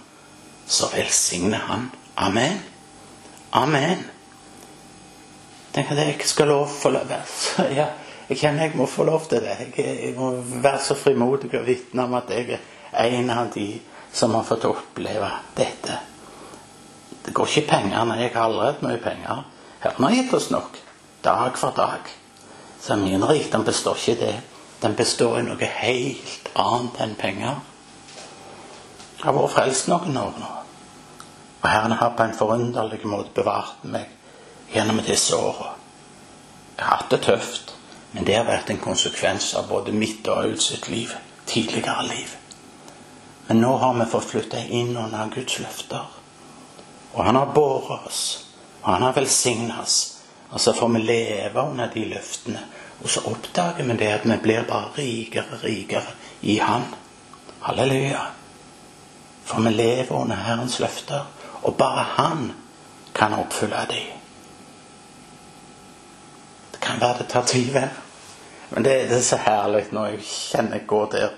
så 0.65 0.89
velsigner 0.93 1.65
han. 1.69 1.89
Amen. 2.17 2.59
Amen. 3.53 4.03
Tenk 5.73 5.91
at 5.93 6.01
jeg 6.03 6.29
skal 6.29 6.51
lov 6.53 6.69
lov 6.93 7.09
ja, 7.79 7.87
Jeg 8.29 8.37
kjenner 8.37 8.69
jeg 8.69 8.77
må 8.77 8.85
få 8.85 9.03
lov 9.03 9.25
til 9.29 9.41
det. 9.41 9.57
Jeg, 9.77 9.97
jeg 10.05 10.13
må 10.17 10.31
være 10.45 10.79
så 10.81 10.95
frimodig 10.95 11.49
og 11.57 11.65
vitne 11.67 12.05
om 12.05 12.13
at 12.17 12.29
jeg 12.29 12.57
er 12.57 12.61
en 12.93 13.29
av 13.29 13.51
de 13.53 13.81
som 14.13 14.33
har 14.35 14.43
fått 14.43 14.65
oppleve 14.65 15.31
dette. 15.55 15.97
Det 17.25 17.33
går 17.33 17.47
ikke 17.47 17.69
penger 17.69 18.05
når 18.05 18.15
Jeg 18.15 18.31
har 18.33 18.43
allerede 18.43 18.87
mye 18.87 19.01
penger. 19.01 19.43
Herren 19.79 20.03
har 20.03 20.15
gitt 20.15 20.33
oss 20.33 20.49
nok. 20.51 20.79
Dag 21.23 21.57
for 21.57 21.71
dag. 21.75 22.09
Så 22.79 22.95
min 22.95 23.25
rikdom 23.25 23.63
består 23.63 23.95
ikke 23.95 24.11
i 24.11 24.25
det. 24.25 24.35
Den 24.81 24.95
består 24.95 25.39
i 25.39 25.45
noe 25.47 25.69
helt 25.79 26.49
annet 26.59 26.99
enn 26.99 27.15
penger. 27.15 27.61
Jeg 29.17 29.25
har 29.29 29.37
vært 29.37 29.55
frelst 29.55 29.87
noen 29.87 30.17
år 30.19 30.33
nå. 30.39 30.51
Og 31.63 31.69
Herren 31.69 31.95
har 31.95 32.11
på 32.17 32.25
en 32.27 32.35
forunderlig 32.35 33.05
måte 33.07 33.31
bevart 33.37 33.85
meg 33.87 34.11
gjennom 34.73 34.99
disse 35.07 35.37
åra. 35.37 35.77
Jeg 36.75 36.83
har 36.83 36.97
hatt 36.97 37.11
det 37.13 37.21
tøft, 37.23 37.73
men 38.11 38.27
det 38.27 38.35
har 38.35 38.49
vært 38.49 38.69
en 38.73 38.83
konsekvens 38.83 39.53
av 39.55 39.69
både 39.71 39.95
mitt 39.95 40.27
og 40.27 40.43
Auds 40.43 40.73
liv. 40.89 41.15
Tidligere 41.47 42.03
liv. 42.09 42.35
Men 43.47 43.61
nå 43.61 43.75
har 43.77 43.93
vi 43.93 44.05
fått 44.05 44.29
flytte 44.29 44.61
inn 44.69 44.97
under 44.97 45.31
Guds 45.33 45.59
løfter. 45.59 46.05
Og 47.13 47.25
han 47.25 47.35
har 47.35 47.51
båret 47.55 48.07
oss, 48.07 48.21
og 48.81 48.93
han 48.93 49.05
har 49.07 49.13
velsignet 49.17 49.81
oss. 49.81 49.97
Og 50.49 50.61
så 50.61 50.73
får 50.73 50.89
vi 50.93 51.03
leve 51.03 51.61
under 51.61 51.91
de 51.93 52.05
løftene. 52.05 52.63
Og 53.03 53.09
så 53.09 53.23
oppdager 53.27 53.83
vi 53.83 53.97
det 53.99 54.11
at 54.13 54.25
vi 54.25 54.37
blir 54.41 54.65
bare 54.69 54.93
rikere 54.97 55.57
og 55.57 55.63
rikere 55.65 56.15
i 56.41 56.57
Han. 56.61 56.85
Halleluja. 57.59 58.25
For 59.45 59.61
vi 59.61 59.75
lever 59.75 60.15
under 60.15 60.35
Herrens 60.35 60.79
løfter, 60.79 61.25
og 61.61 61.77
bare 61.77 62.05
Han 62.17 62.51
kan 63.13 63.33
oppfylle 63.33 63.85
dem 63.89 64.13
kan 66.83 67.01
være 67.01 67.17
det 67.17 67.27
tar 67.29 67.41
tid. 67.41 67.81
Men 68.69 68.83
det, 68.83 69.09
det 69.09 69.17
er 69.17 69.21
så 69.21 69.37
herlig 69.37 69.85
når 69.91 70.05
jeg 70.13 70.25
kjenner 70.27 70.79
jeg 70.79 70.87
går 70.87 71.09
der 71.11 71.29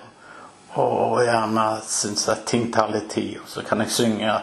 og 0.82 1.24
gjerne 1.24 1.66
syns 1.88 2.28
at 2.30 2.46
ting 2.50 2.72
tar 2.74 2.92
litt 2.94 3.10
tid. 3.14 3.38
Og 3.44 3.50
så 3.50 3.64
kan 3.66 3.84
jeg 3.84 3.94
synge 3.96 4.38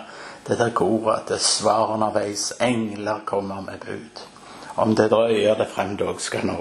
det 0.47 0.59
der 0.59 0.75
koret 0.75 1.23
at 1.23 1.33
det 1.35 1.41
svar 1.45 1.95
underveis. 1.95 2.53
Engler 2.61 3.25
kommer 3.27 3.61
med 3.61 3.81
bud. 3.87 4.23
Om 4.75 4.95
det 4.97 5.11
drøyer 5.11 5.59
det 5.59 5.69
frem 5.75 5.97
dog 5.97 6.21
skal 6.21 6.47
nå. 6.49 6.61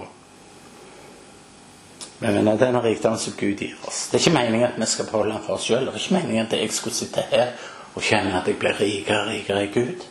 Men 2.22 2.34
mener, 2.34 2.58
denne 2.58 2.82
rikdommen 2.84 3.20
som 3.20 3.34
Gud 3.38 3.58
gir 3.58 3.78
oss. 3.88 4.08
Det 4.12 4.20
er 4.20 4.22
ikke 4.22 4.38
meningen 4.38 4.68
at 4.68 4.76
vi 4.78 4.86
skal 4.86 5.08
beholde 5.10 5.34
den 5.34 5.46
for 5.46 5.58
oss 5.58 5.66
sjøl. 5.66 5.88
Det 5.88 5.96
er 5.96 6.04
ikke 6.04 6.18
meningen 6.20 6.46
at 6.46 6.54
jeg 6.54 6.74
skulle 6.76 6.96
sitte 6.96 7.24
her 7.32 7.56
og 7.96 8.04
kjenne 8.06 8.36
at 8.38 8.48
jeg 8.48 8.60
blir 8.62 8.78
rikere 8.78 9.24
og 9.24 9.32
rikere 9.32 9.64
i 9.66 9.72
Gud. 9.74 10.04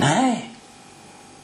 Nei, 0.00 0.34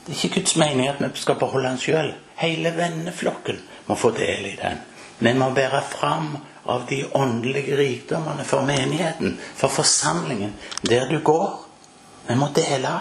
det 0.06 0.12
er 0.12 0.18
ikke 0.20 0.40
Guds 0.40 0.56
mening 0.60 0.90
at 0.90 1.00
vi 1.00 1.22
skal 1.22 1.38
beholde 1.40 1.70
den 1.70 1.80
sjøl. 1.80 2.12
Hele 2.36 2.74
venneflokken 2.76 3.62
må 3.86 3.96
få 3.96 4.12
del 4.18 4.50
i 4.52 4.58
den. 4.60 4.84
Vi 5.18 5.32
må 5.32 5.48
bære 5.56 5.80
fram 5.88 6.36
av 6.66 6.86
de 6.88 7.04
åndelige 7.12 7.76
rikdommene 7.76 8.44
for 8.44 8.66
menigheten, 8.66 9.38
for 9.54 9.68
forsamlingen, 9.68 10.54
der 10.82 11.08
du 11.08 11.20
går. 11.22 11.54
Vi 12.26 12.34
må 12.34 12.48
dele. 12.54 13.00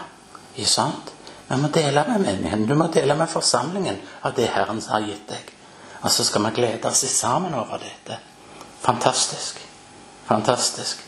Ikke 0.55 0.69
sant? 0.69 1.13
Vi 1.48 1.57
må 1.62 1.67
dele 1.74 2.05
med 2.07 2.22
menigheten. 2.22 2.67
Du 2.67 2.75
må 2.75 2.88
dele 2.93 3.15
med 3.15 3.29
forsamlingen 3.29 3.98
av 4.22 4.34
det 4.38 4.48
Herren 4.53 4.81
har 4.89 5.05
gitt 5.05 5.27
deg. 5.29 5.51
Og 6.01 6.12
så 6.12 6.24
skal 6.24 6.45
vi 6.45 6.55
glede 6.62 6.88
oss 6.88 7.05
sammen 7.10 7.53
over 7.53 7.81
dette. 7.81 8.19
Fantastisk. 8.81 9.60
Fantastisk. 10.25 11.01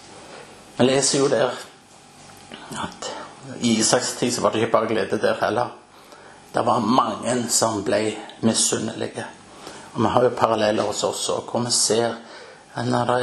Vi 0.78 0.86
leser 0.86 1.20
jo 1.20 1.28
der 1.30 1.54
at 2.78 3.12
i 3.62 3.78
Isaks 3.80 4.14
tid 4.20 4.34
så 4.34 4.42
var 4.42 4.52
det 4.52 4.62
ikke 4.62 4.72
bare 4.72 4.90
glede 4.90 5.18
der 5.22 5.38
heller. 5.42 5.74
Det 6.54 6.66
var 6.66 6.80
mange 6.80 7.50
som 7.50 7.84
ble 7.86 8.16
misunnelige. 8.42 9.26
Og 9.94 10.02
vi 10.02 10.10
har 10.14 10.24
jo 10.24 10.30
paralleller 10.38 10.84
hos 10.84 11.04
oss 11.04 11.30
òg, 11.34 11.50
hvor 11.52 11.66
vi 11.66 11.72
ser 11.72 12.18
når 12.86 13.14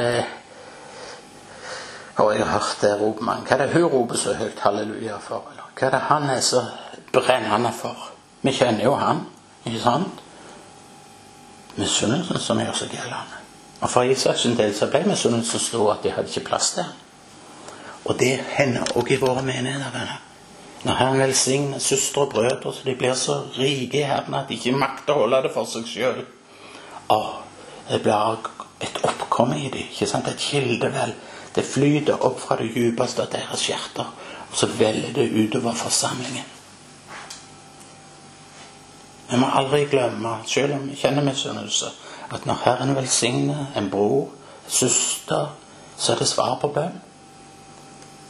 Og 2.16 2.34
jeg 2.34 2.46
har 2.46 2.52
hørt 2.52 2.78
det 2.80 3.00
roper 3.00 3.24
man. 3.26 3.42
Hva 3.42 3.56
er 3.56 3.66
det 3.66 3.74
hun 3.74 3.88
roper 3.90 4.16
så 4.16 4.34
høyt 4.38 4.60
halleluja 4.62 5.16
for? 5.20 5.48
Eller 5.50 5.70
hva 5.74 5.86
er 5.86 5.90
det 5.90 6.02
han 6.08 6.28
er 6.30 6.40
så 6.40 6.60
brennende 7.12 7.72
for? 7.74 8.10
Vi 8.42 8.52
kjenner 8.54 8.84
jo 8.84 8.94
han, 8.94 9.24
ikke 9.64 9.80
sant? 9.80 10.20
Misunnelsen 11.74 12.38
som 12.38 12.60
gjør 12.62 12.76
seg 12.78 12.94
gjeldende. 12.94 13.40
Og 13.80 13.90
For 13.90 14.06
Isaks 14.06 14.44
del 14.56 14.74
så 14.76 14.86
ble 14.92 15.02
misunnelsen 15.08 15.60
stor 15.60 15.96
at 15.96 16.04
de 16.04 16.12
hadde 16.14 16.30
ikke 16.30 16.46
plass 16.46 16.70
der. 16.76 16.92
Og 18.04 18.18
det 18.20 18.36
hender 18.54 18.94
òg 18.94 19.10
i 19.10 19.18
våre 19.18 19.42
menigheter. 19.42 20.14
Når 20.84 20.94
Herren 21.00 21.18
velsigner 21.18 21.78
søstre 21.78 22.22
og 22.22 22.30
brødre 22.30 22.72
så 22.72 22.84
de 22.84 22.94
blir 22.94 23.14
så 23.14 23.40
rike 23.58 23.98
i 23.98 24.06
Herren 24.06 24.34
at 24.34 24.48
de 24.48 24.54
ikke 24.54 24.76
makter 24.76 25.16
å 25.16 25.24
holde 25.24 25.42
det 25.48 25.52
for 25.54 25.66
seg 25.66 25.88
sjøl. 25.88 26.22
Det 27.88 28.00
blir 28.04 28.14
oppkom 29.34 29.52
i 29.52 29.68
dem. 29.68 29.78
ikke 29.90 30.06
sant? 30.06 30.28
Et 30.28 30.38
kildevel. 30.38 31.14
Det 31.54 31.64
flyter 31.64 32.24
opp 32.24 32.40
fra 32.40 32.56
det 32.56 32.72
djupeste 32.74 33.22
av 33.22 33.30
deres 33.30 33.68
hjerter, 33.68 34.06
og 34.50 34.56
så 34.56 34.66
veller 34.66 35.12
det 35.14 35.30
utover 35.30 35.74
forsamlingen. 35.74 36.44
Vi 39.30 39.36
må 39.36 39.46
aldri 39.46 39.86
glemme, 39.90 40.36
selv 40.46 40.74
om 40.74 40.88
vi 40.88 40.96
kjenner 40.96 41.24
misunnelse, 41.24 41.90
at 42.30 42.46
når 42.46 42.60
Herren 42.64 42.94
velsigner 42.96 43.66
en 43.76 43.90
bror, 43.90 44.30
søster, 44.68 45.54
så 45.96 46.12
er 46.12 46.18
det 46.18 46.28
svar 46.28 46.58
på 46.60 46.68
bønn. 46.68 47.00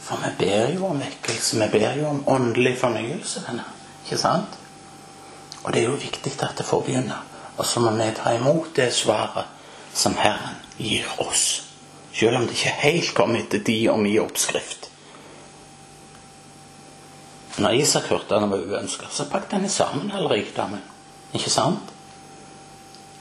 For 0.01 0.21
vi 0.21 0.45
ber 0.45 0.73
jo 0.75 0.85
om 0.85 0.99
vekkelse, 1.01 1.59
vi 1.59 1.69
ber 1.79 1.97
jo 1.97 2.09
om 2.09 2.23
åndelig 2.27 2.77
fornyelse. 2.79 3.41
Denne, 3.47 3.65
ikke 4.05 4.21
sant? 4.21 4.59
Og 5.63 5.73
det 5.73 5.81
er 5.81 5.89
jo 5.89 5.97
viktig 5.97 6.35
at 6.39 6.57
det 6.57 6.65
får 6.65 6.85
begynne. 6.85 7.17
Og 7.57 7.65
så 7.65 7.79
må 7.79 7.91
vi 7.97 8.11
ta 8.15 8.35
imot 8.35 8.75
det 8.75 8.93
svaret 8.93 9.49
som 9.93 10.13
Herren 10.19 10.64
gir 10.77 11.05
oss. 11.17 11.63
Selv 12.13 12.37
om 12.37 12.47
det 12.47 12.55
ikke 12.55 12.75
helt 12.79 13.13
kom 13.15 13.35
etter 13.35 13.63
de 13.63 13.77
og 13.91 13.99
min 13.99 14.19
oppskrift. 14.23 14.89
Når 17.57 17.77
Isak 17.79 18.09
hørte 18.11 18.39
han 18.39 18.51
var 18.51 18.63
uønska, 18.63 19.07
så 19.11 19.27
pakket 19.31 19.59
han 19.59 19.69
sammen 19.69 20.11
all 20.11 20.27
rikdommen. 20.27 20.81
Ikke 21.33 21.49
sant? 21.49 21.93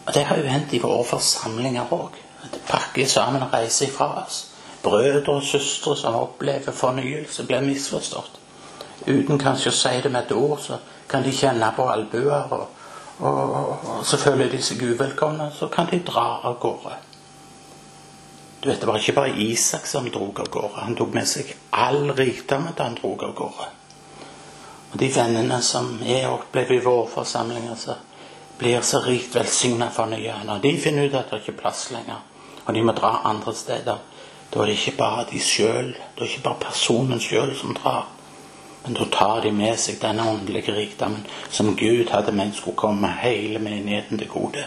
Og 0.07 0.15
Det 0.15 0.25
har 0.25 0.37
jo 0.37 0.47
hendt 0.47 0.73
i 0.73 0.83
våre 0.83 1.05
forsamlinger 1.05 1.93
òg. 1.93 2.19
Det 2.53 2.61
pakker 2.69 3.07
sammen 3.07 3.43
og 3.43 3.55
reiser 3.55 3.87
ifra 3.87 4.25
oss. 4.25 4.47
Brødre 4.83 5.33
og 5.33 5.43
søstre 5.43 5.97
som 5.97 6.15
opplever 6.15 6.73
fornyelse, 6.73 7.47
blir 7.47 7.61
misforstått. 7.61 8.41
Uten 9.07 9.39
kanskje 9.39 9.71
å 9.71 9.77
si 9.77 10.01
det 10.03 10.13
med 10.13 10.27
et 10.27 10.33
ord, 10.37 10.59
så 10.61 10.79
kan 11.09 11.23
de 11.23 11.33
kjenne 11.33 11.71
på 11.77 11.87
albuer 11.89 12.53
og 12.53 12.69
og, 13.19 13.51
og, 13.51 14.07
så 14.07 14.19
føler 14.19 14.51
de 14.51 14.61
seg 14.63 14.83
uvelkomne, 14.83 15.51
så 15.55 15.69
kan 15.73 15.87
de 15.91 16.01
dra 16.07 16.41
av 16.49 16.59
gårde. 16.63 16.97
Du 18.65 18.71
vet, 18.71 18.81
Det 18.81 18.87
var 18.87 18.97
ikke 18.99 19.13
bare 19.13 19.37
Isak 19.37 19.87
som 19.87 20.11
drog 20.11 20.41
av 20.41 20.49
gårde. 20.49 20.81
Han 20.81 20.97
tok 20.97 21.11
med 21.15 21.29
seg 21.29 21.51
all 21.71 22.15
rikdommen 22.17 22.73
da 22.77 22.87
han 22.89 22.95
drog 22.97 23.25
av 23.25 23.35
gårde. 23.35 23.67
Og 24.93 24.99
De 24.99 25.09
vennene 25.13 25.59
som 25.63 25.99
er 26.07 26.31
opplever 26.31 26.79
i 26.79 26.85
våre 26.85 27.11
forsamlinger, 27.13 27.75
så 27.77 27.97
blir 28.59 28.81
så 28.81 29.03
rikt 29.05 29.37
velsigna 29.37 29.91
for 29.91 30.07
nye. 30.07 30.39
Når 30.45 30.63
de 30.63 30.73
finner 30.81 31.05
ut 31.05 31.15
at 31.15 31.31
det 31.31 31.43
ikke 31.43 31.53
er 31.53 31.61
plass 31.61 31.91
lenger, 31.91 32.25
og 32.65 32.75
de 32.75 32.83
må 32.83 32.97
dra 32.97 33.21
andre 33.25 33.55
steder, 33.55 34.01
da 34.55 34.63
er 34.63 34.67
det 34.67 34.79
ikke 34.79 34.97
bare 34.97 35.27
de 35.31 35.41
sjøl, 35.41 35.93
det 35.93 36.23
er 36.23 36.33
ikke 36.33 36.49
bare 36.49 36.63
personen 36.65 37.21
sjøl 37.21 37.53
som 37.61 37.77
drar. 37.77 38.09
Men 38.87 38.97
da 38.97 39.05
tar 39.13 39.45
de 39.45 39.53
med 39.53 39.77
seg 39.77 40.01
denne 40.01 40.25
åndelige 40.31 40.73
rikdommen 40.73 41.27
som 41.51 41.77
Gud 41.77 42.09
hadde 42.17 42.33
ment 42.33 42.57
skulle 42.57 42.77
komme 42.77 43.13
hele 43.21 43.59
menigheten 43.59 44.19
til 44.19 44.29
gode. 44.29 44.65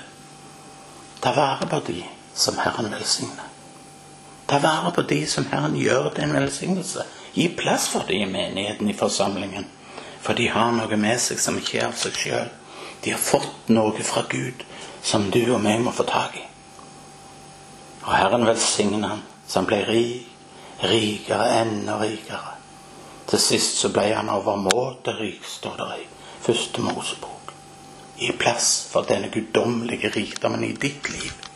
Ta 1.21 1.33
vare 1.33 1.65
på 1.65 1.81
de 1.87 2.03
som 2.33 2.61
Herren 2.61 2.93
velsigner. 2.93 3.56
Ta 4.47 4.59
vare 4.63 4.91
på 4.95 5.01
de 5.01 5.25
som 5.27 5.45
Herren 5.51 5.75
gjør 5.75 6.09
til 6.15 6.23
en 6.23 6.37
velsignelse. 6.37 7.03
Gi 7.35 7.49
plass 7.57 7.89
for 7.91 8.07
de 8.07 8.21
i 8.21 8.29
menigheten, 8.29 8.89
i 8.89 8.95
forsamlingen. 8.95 9.67
For 10.23 10.33
de 10.33 10.47
har 10.49 10.71
noe 10.71 10.97
med 10.99 11.19
seg 11.21 11.39
som 11.43 11.57
ikke 11.59 11.81
er 11.81 11.89
av 11.89 11.97
seg 11.99 12.15
sjøl. 12.15 12.51
De 13.03 13.11
har 13.11 13.21
fått 13.21 13.69
noe 13.69 14.03
fra 14.03 14.23
Gud 14.29 14.63
som 15.03 15.29
du 15.31 15.41
og 15.53 15.61
meg 15.63 15.83
må 15.83 15.91
få 15.95 16.07
tak 16.07 16.35
i. 16.39 16.45
Og 18.07 18.13
Herren 18.15 18.47
velsigner 18.47 19.07
han, 19.07 19.23
så 19.47 19.59
han 19.59 19.67
ble 19.67 19.81
rik, 19.87 20.29
rikere, 20.83 21.49
enda 21.61 21.97
rikere. 22.01 22.55
Til 23.27 23.41
sist 23.43 23.81
så 23.81 23.91
ble 23.91 24.07
han 24.13 24.31
overmåte 24.31 25.15
rik, 25.19 25.43
står 25.43 25.75
det 25.81 25.99
i 25.99 26.07
første 26.47 26.83
Mosebok. 26.85 27.51
Gi 28.17 28.31
plass 28.39 28.71
for 28.91 29.07
denne 29.07 29.27
guddommelige 29.33 30.13
rikdommen 30.15 30.63
i 30.63 30.71
ditt 30.71 31.11
liv. 31.11 31.46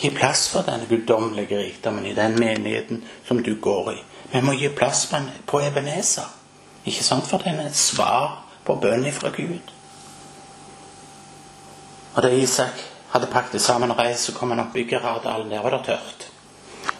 Gi 0.00 0.10
plass 0.10 0.48
for 0.48 0.64
denne 0.64 0.86
guddommelige 0.88 1.58
rikdommen 1.58 2.06
i 2.06 2.14
den 2.14 2.38
menigheten 2.40 3.04
som 3.28 3.42
du 3.42 3.54
går 3.60 3.92
i. 3.92 3.98
Vi 4.32 4.40
må 4.40 4.52
gi 4.52 4.68
plass 4.68 5.08
på 5.46 5.60
Ebenezer. 5.60 6.28
Ikke 6.84 7.04
sant? 7.04 7.26
For 7.26 7.38
den 7.38 7.60
er 7.60 7.68
et 7.68 7.76
svar 7.76 8.46
på 8.64 8.78
bønn 8.80 9.04
fra 9.12 9.28
Gud. 9.34 9.74
Og 12.14 12.22
da 12.22 12.30
Isak 12.34 12.80
hadde 13.12 13.30
pakket 13.30 13.62
sammen 13.62 13.90
og 13.90 13.98
reist, 13.98 14.24
så 14.24 14.32
kom 14.32 14.50
han 14.50 14.62
opp 14.64 14.76
i 14.76 14.86
Gerardalen. 14.88 15.50
Der 15.50 15.62
var 15.62 15.76
det 15.76 15.84
tørt. 15.86 16.26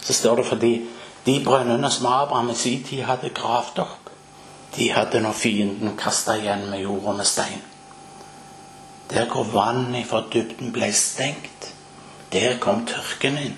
Så 0.00 0.12
står 0.12 0.36
det 0.36 0.46
fordi 0.46 0.74
de 1.26 1.40
brønnene 1.44 1.90
som 1.90 2.06
Abraham 2.06 2.50
i 2.50 2.54
sin 2.54 2.84
tid 2.84 3.02
hadde 3.02 3.32
gravd 3.34 3.78
opp, 3.78 4.10
de 4.76 4.92
hadde 4.92 5.20
når 5.20 5.32
fienden 5.32 5.96
kasta 5.98 6.36
igjen 6.38 6.68
med 6.70 6.84
jord 6.84 7.04
og 7.04 7.16
med 7.16 7.26
stein. 7.26 7.62
Der 9.10 9.26
hvor 9.26 9.44
vannet 9.44 10.06
fra 10.06 10.22
dybden 10.32 10.72
ble 10.72 10.92
stengt, 10.94 11.69
der 12.32 12.58
kom 12.58 12.86
tørken 12.86 13.38
inn. 13.38 13.56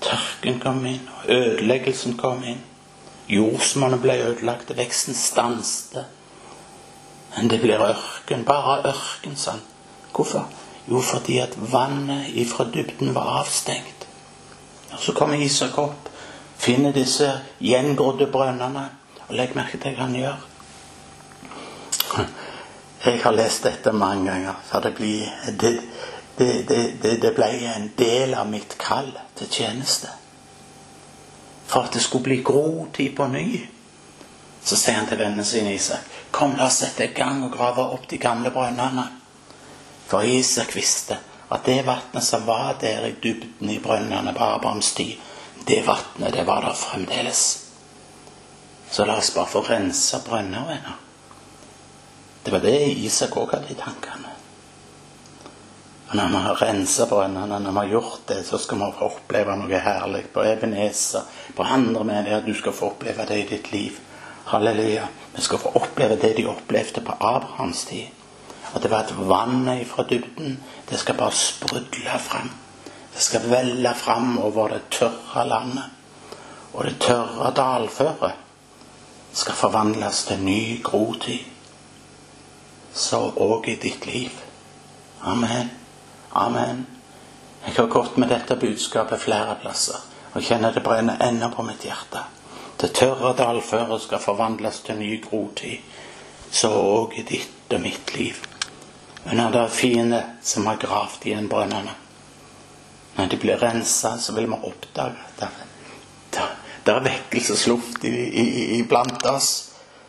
Tørken 0.00 0.60
kom 0.60 0.84
inn, 0.86 1.08
og 1.18 1.30
ødeleggelsen 1.34 2.16
kom 2.18 2.44
inn. 2.44 2.62
Jordsmonnet 3.30 4.00
ble 4.02 4.16
ødelagt, 4.24 4.72
veksten 4.76 5.14
stanste. 5.14 6.04
Men 7.36 7.50
det 7.50 7.60
blir 7.62 7.82
ørken, 7.84 8.44
bare 8.44 8.80
ørken, 8.90 9.36
sa 9.36 9.58
Hvorfor? 10.14 10.48
Jo, 10.90 11.00
fordi 11.00 11.38
at 11.38 11.54
vannet 11.72 12.26
ifra 12.34 12.64
dybden 12.64 13.14
var 13.14 13.40
avstengt. 13.40 14.08
Og 14.92 14.98
Så 14.98 15.12
kommer 15.12 15.36
Isak 15.36 15.78
opp, 15.78 16.08
finner 16.56 16.92
disse 16.92 17.40
gjengrodde 17.60 18.26
brønnene. 18.26 18.88
Og 19.28 19.34
legg 19.36 19.54
merke 19.54 19.78
til 19.78 19.94
hva 19.94 20.08
han 20.08 20.16
gjør. 20.16 20.40
Jeg 23.04 23.22
har 23.22 23.32
lest 23.32 23.64
dette 23.64 23.92
mange 23.92 24.30
ganger, 24.30 24.58
for 24.66 24.80
det, 24.80 24.94
blir, 24.94 25.28
det, 25.60 25.78
det, 26.36 27.16
det 27.22 27.34
ble 27.36 27.50
en 27.74 27.90
del 27.96 28.34
av 28.34 28.48
mitt 28.48 28.76
kall 28.78 29.10
til 29.38 29.50
tjeneste. 29.50 30.08
For 31.66 31.86
at 31.86 31.94
det 31.94 32.02
skulle 32.02 32.24
bli 32.24 32.40
grotid 32.42 33.16
på 33.16 33.26
ny. 33.30 33.60
Så 34.64 34.76
sier 34.76 34.98
han 34.98 35.08
til 35.08 35.20
vennene 35.20 35.44
sine 35.46 35.72
Isak, 35.74 36.04
kom 36.30 36.56
la 36.56 36.66
oss 36.68 36.82
sette 36.82 37.06
i 37.06 37.14
gang 37.16 37.44
og 37.46 37.54
grave 37.54 37.84
opp 37.94 38.08
de 38.10 38.18
gamle 38.20 38.52
brønnene. 38.52 39.06
For 40.10 40.26
Isak 40.26 40.74
visste 40.76 41.16
at 41.50 41.64
det 41.66 41.82
vannet 41.86 42.24
som 42.24 42.44
var 42.46 42.76
der 42.80 43.06
i 43.08 43.14
dybden 43.22 43.70
i 43.70 43.78
brønnene 43.82 44.34
på 44.36 44.44
Abrahams 44.44 44.92
tid, 44.94 45.16
det 45.66 45.82
vannet, 45.86 46.34
det 46.34 46.44
var 46.46 46.62
der 46.66 46.76
fremdeles. 46.76 47.44
Så 48.90 49.06
la 49.06 49.16
oss 49.18 49.34
bare 49.34 49.46
få 49.46 49.62
rensa 49.66 50.20
brønner, 50.26 50.66
venner. 50.66 50.98
Det 52.42 52.52
var 52.52 52.64
det 52.64 52.76
Isak 53.04 53.36
òg 53.36 53.54
hadde 53.54 53.70
i 53.70 53.78
tankene. 53.78 54.29
Og 56.10 56.16
når 56.16 56.28
vi 56.28 56.38
har 56.42 56.62
rensa 56.62 57.04
når 57.06 57.70
vi 57.70 57.78
har 57.78 57.86
gjort 57.86 58.22
det, 58.28 58.46
så 58.46 58.58
skal 58.58 58.78
vi 58.78 58.86
få 58.98 59.06
oppleve 59.06 59.54
noe 59.56 59.78
herlig 59.78 60.24
på 60.34 60.42
Ebenezer, 60.42 61.22
på 61.54 61.62
andre 61.62 62.02
medier. 62.04 62.42
Du 62.42 62.50
skal 62.54 62.74
få 62.74 62.88
oppleve 62.90 63.26
det 63.28 63.38
i 63.38 63.46
ditt 63.46 63.70
liv. 63.72 64.00
Halleluja. 64.50 65.06
Vi 65.36 65.42
skal 65.42 65.58
få 65.62 65.70
oppleve 65.78 66.16
det 66.16 66.32
de 66.36 66.48
opplevde 66.50 67.00
på 67.06 67.14
Abrahams 67.20 67.84
tid. 67.84 68.10
At 68.74 68.82
det 68.82 68.90
var 68.90 69.06
et 69.06 69.14
vann 69.28 69.70
fra 69.86 70.02
dybden. 70.02 70.58
Det 70.90 70.98
skal 70.98 71.14
bare 71.14 71.32
sprudle 71.32 72.18
fram. 72.18 72.50
Det 73.14 73.22
skal 73.22 73.46
velle 73.50 73.94
fram 73.94 74.38
over 74.38 74.68
det 74.68 74.82
tørre 74.90 75.46
landet. 75.46 75.94
Og 76.72 76.84
det 76.84 76.98
tørre 76.98 77.54
dalføret 77.54 78.32
skal 79.32 79.54
forvandles 79.54 80.24
til 80.24 80.42
ny 80.42 80.82
grotid. 80.82 81.46
Så 82.94 83.28
òg 83.36 83.70
i 83.70 83.78
ditt 83.78 84.06
liv. 84.06 84.30
Amen. 85.22 85.79
Amen. 86.32 86.86
Jeg 87.64 87.74
har 87.74 87.86
gått 87.86 88.16
med 88.16 88.28
dette 88.28 88.56
budskapet 88.56 89.20
flere 89.20 89.56
plasser 89.62 89.98
og 90.30 90.44
kjenner 90.46 90.70
det 90.70 90.82
brenner 90.86 91.18
ennå 91.26 91.48
på 91.50 91.64
mitt 91.66 91.82
hjerte. 91.84 92.22
Det 92.78 92.92
tørre 92.94 93.32
dalføret 93.34 94.04
skal 94.04 94.22
forvandles 94.22 94.78
til 94.86 95.00
ny 95.00 95.16
grotid, 95.24 95.80
så 96.50 96.70
òg 96.70 97.16
i 97.18 97.24
ditt 97.26 97.74
og 97.74 97.82
mitt 97.82 98.14
liv. 98.14 98.38
Når 99.26 99.50
det 99.56 99.64
fiender 99.74 100.28
som 100.42 100.68
har 100.70 100.78
gravd 100.80 101.26
igjen 101.26 101.48
brønnene, 101.50 101.96
når 103.16 103.26
de 103.26 103.38
blir 103.42 103.58
rensa, 103.58 104.14
så 104.18 104.32
vil 104.36 104.46
vi 104.46 104.60
oppdage 104.70 105.26
at 105.26 105.42
det, 106.30 106.94
er 106.94 107.02
vekkelsesluft 107.04 108.06
iblant 108.06 109.26
oss. 109.26 109.50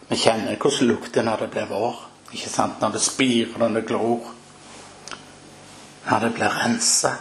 Vi 0.08 0.22
kjenner 0.22 0.56
hvordan 0.56 0.88
lukter 0.94 1.26
når 1.26 1.44
det 1.44 1.50
blir 1.58 1.68
vår. 1.74 1.98
Ikke 2.32 2.50
sant? 2.50 2.78
Når 2.82 2.94
det 2.94 3.02
spirer, 3.04 3.58
når 3.60 3.76
det 3.80 3.88
glor 3.90 4.30
når 6.06 6.20
det 6.20 6.30
blir 6.30 6.50
rensa, 6.50 7.12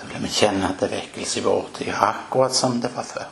så 0.00 0.06
vil 0.06 0.22
vi 0.22 0.28
kjenne 0.28 0.68
at 0.70 0.80
det 0.80 0.90
vekkelse 0.92 1.40
i 1.40 1.42
vår 1.42 1.66
tid, 1.78 1.90
akkurat 1.94 2.54
som 2.54 2.80
det 2.80 2.92
var 2.94 3.06
før. 3.06 3.26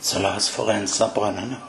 Så 0.00 0.18
la 0.18 0.36
oss 0.36 0.48
få 0.50 0.64
rensa 0.66 1.10
brønnene 1.14 1.58
våre. 1.58 1.68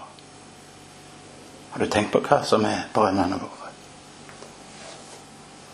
Har 1.74 1.80
du 1.84 1.90
tenkt 1.90 2.14
på 2.14 2.22
hva 2.24 2.40
som 2.46 2.66
er 2.66 2.88
brønnene 2.94 3.38
våre? 3.42 3.72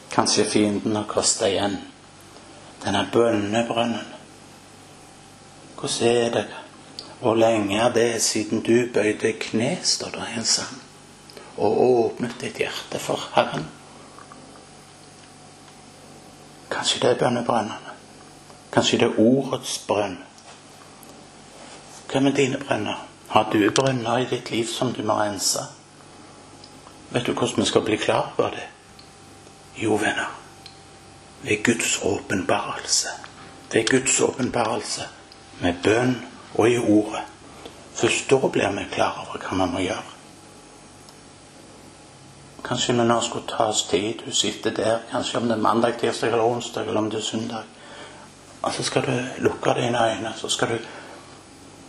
Kanskje 0.10 0.47
fienden 0.49 0.95
har 0.95 1.05
kosta 1.08 1.47
igjen 1.47 1.77
denne 2.84 3.05
bønnebrønnen. 3.13 4.15
Hvordan 5.79 6.08
er 6.08 6.34
det? 6.34 6.45
Hvor 7.19 7.36
lenge 7.36 7.77
er 7.79 7.91
det 7.93 8.21
siden 8.23 8.63
du 8.63 8.88
bøyde 8.93 9.34
kne, 9.39 9.77
står 9.84 10.15
det 10.15 10.27
i 10.29 10.38
en 10.39 10.47
sang, 10.47 10.77
og 11.58 11.82
åpnet 11.84 12.39
ditt 12.39 12.62
hjerte 12.63 12.99
for 12.99 13.29
Herren? 13.36 13.67
Kanskje 16.69 16.99
det 17.01 17.10
er 17.10 17.19
bønnebrønnene. 17.19 17.93
Kanskje 18.71 18.97
det 19.01 19.08
er 19.08 19.19
ordets 19.19 19.77
brønn. 19.88 20.17
Hva 22.10 22.21
med 22.21 22.34
dine 22.38 22.58
brønner? 22.62 23.05
Har 23.29 23.49
du 23.53 23.62
brønner 23.75 24.17
i 24.17 24.27
ditt 24.29 24.51
liv 24.51 24.65
som 24.65 24.93
du 24.93 25.03
må 25.05 25.17
rense? 25.19 25.63
Vet 27.10 27.25
du 27.25 27.34
hvordan 27.34 27.63
vi 27.63 27.65
skal 27.65 27.86
bli 27.86 27.97
klar 27.97 28.34
over 28.38 28.53
det? 28.53 28.67
Jo, 29.77 29.95
venner, 29.95 30.29
ved 31.41 31.63
Guds 31.63 31.99
åpenbarelse. 32.03 33.10
Ved 33.73 33.89
Guds 33.89 34.19
åpenbarelse 34.21 35.08
med 35.62 35.84
bønn 35.84 36.15
og 36.53 36.69
i 36.69 36.77
ordet. 36.77 37.25
Først 37.93 38.29
da 38.29 38.47
blir 38.47 38.71
vi 38.77 38.86
klar 38.91 39.25
over 39.25 39.41
hva 39.41 39.65
vi 39.65 39.71
må 39.71 39.84
gjøre. 39.84 40.18
Kanskje 42.63 42.93
vi 42.93 43.04
nå 43.04 43.22
skulle 43.22 43.48
ta 43.48 43.69
oss 43.72 43.88
tid. 43.88 44.22
Du 44.26 44.32
sitter 44.32 44.72
der, 44.72 45.04
kanskje 45.12 45.38
om 45.38 45.48
det 45.48 45.58
er 45.58 45.62
mandag, 45.62 46.00
tirsdag 46.00 46.34
eller 46.34 46.43
onsdag, 46.43 46.88
eller 46.88 47.00
om 47.00 47.10
det 47.10 47.19
er 47.19 47.26
søndag. 47.26 47.63
Og 48.62 48.74
så 48.74 48.84
skal 48.84 49.06
du 49.08 49.43
lukke 49.43 49.74
dine 49.78 50.02
øyne, 50.12 50.34
så 50.36 50.50
skal 50.50 50.74
du 50.74 50.78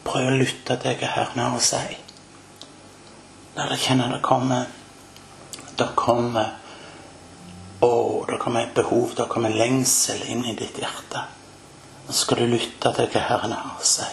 prøve 0.04 0.30
å 0.30 0.38
lytte 0.38 0.76
til 0.82 0.96
hva 1.00 1.10
Herren 1.16 1.42
har 1.42 1.56
å 1.56 1.64
si. 1.64 1.82
Der 3.56 3.68
du 3.68 3.76
kjenner 3.76 4.12
det 4.14 4.22
kommer 4.22 4.68
Det 5.78 5.88
kommer 5.98 6.52
Å, 7.80 7.90
det 8.28 8.36
kommer 8.38 8.66
et 8.66 8.74
behov, 8.76 9.14
det 9.16 9.24
kommer 9.32 9.54
lengsel 9.56 10.20
inn 10.28 10.44
i 10.44 10.52
ditt 10.54 10.76
hjerte. 10.78 11.22
Så 12.06 12.26
skal 12.26 12.42
du 12.42 12.50
lytte 12.52 12.92
til 12.92 13.08
hva 13.08 13.22
Herren 13.24 13.54
har 13.56 13.78
å 13.80 13.86
si. 13.88 14.08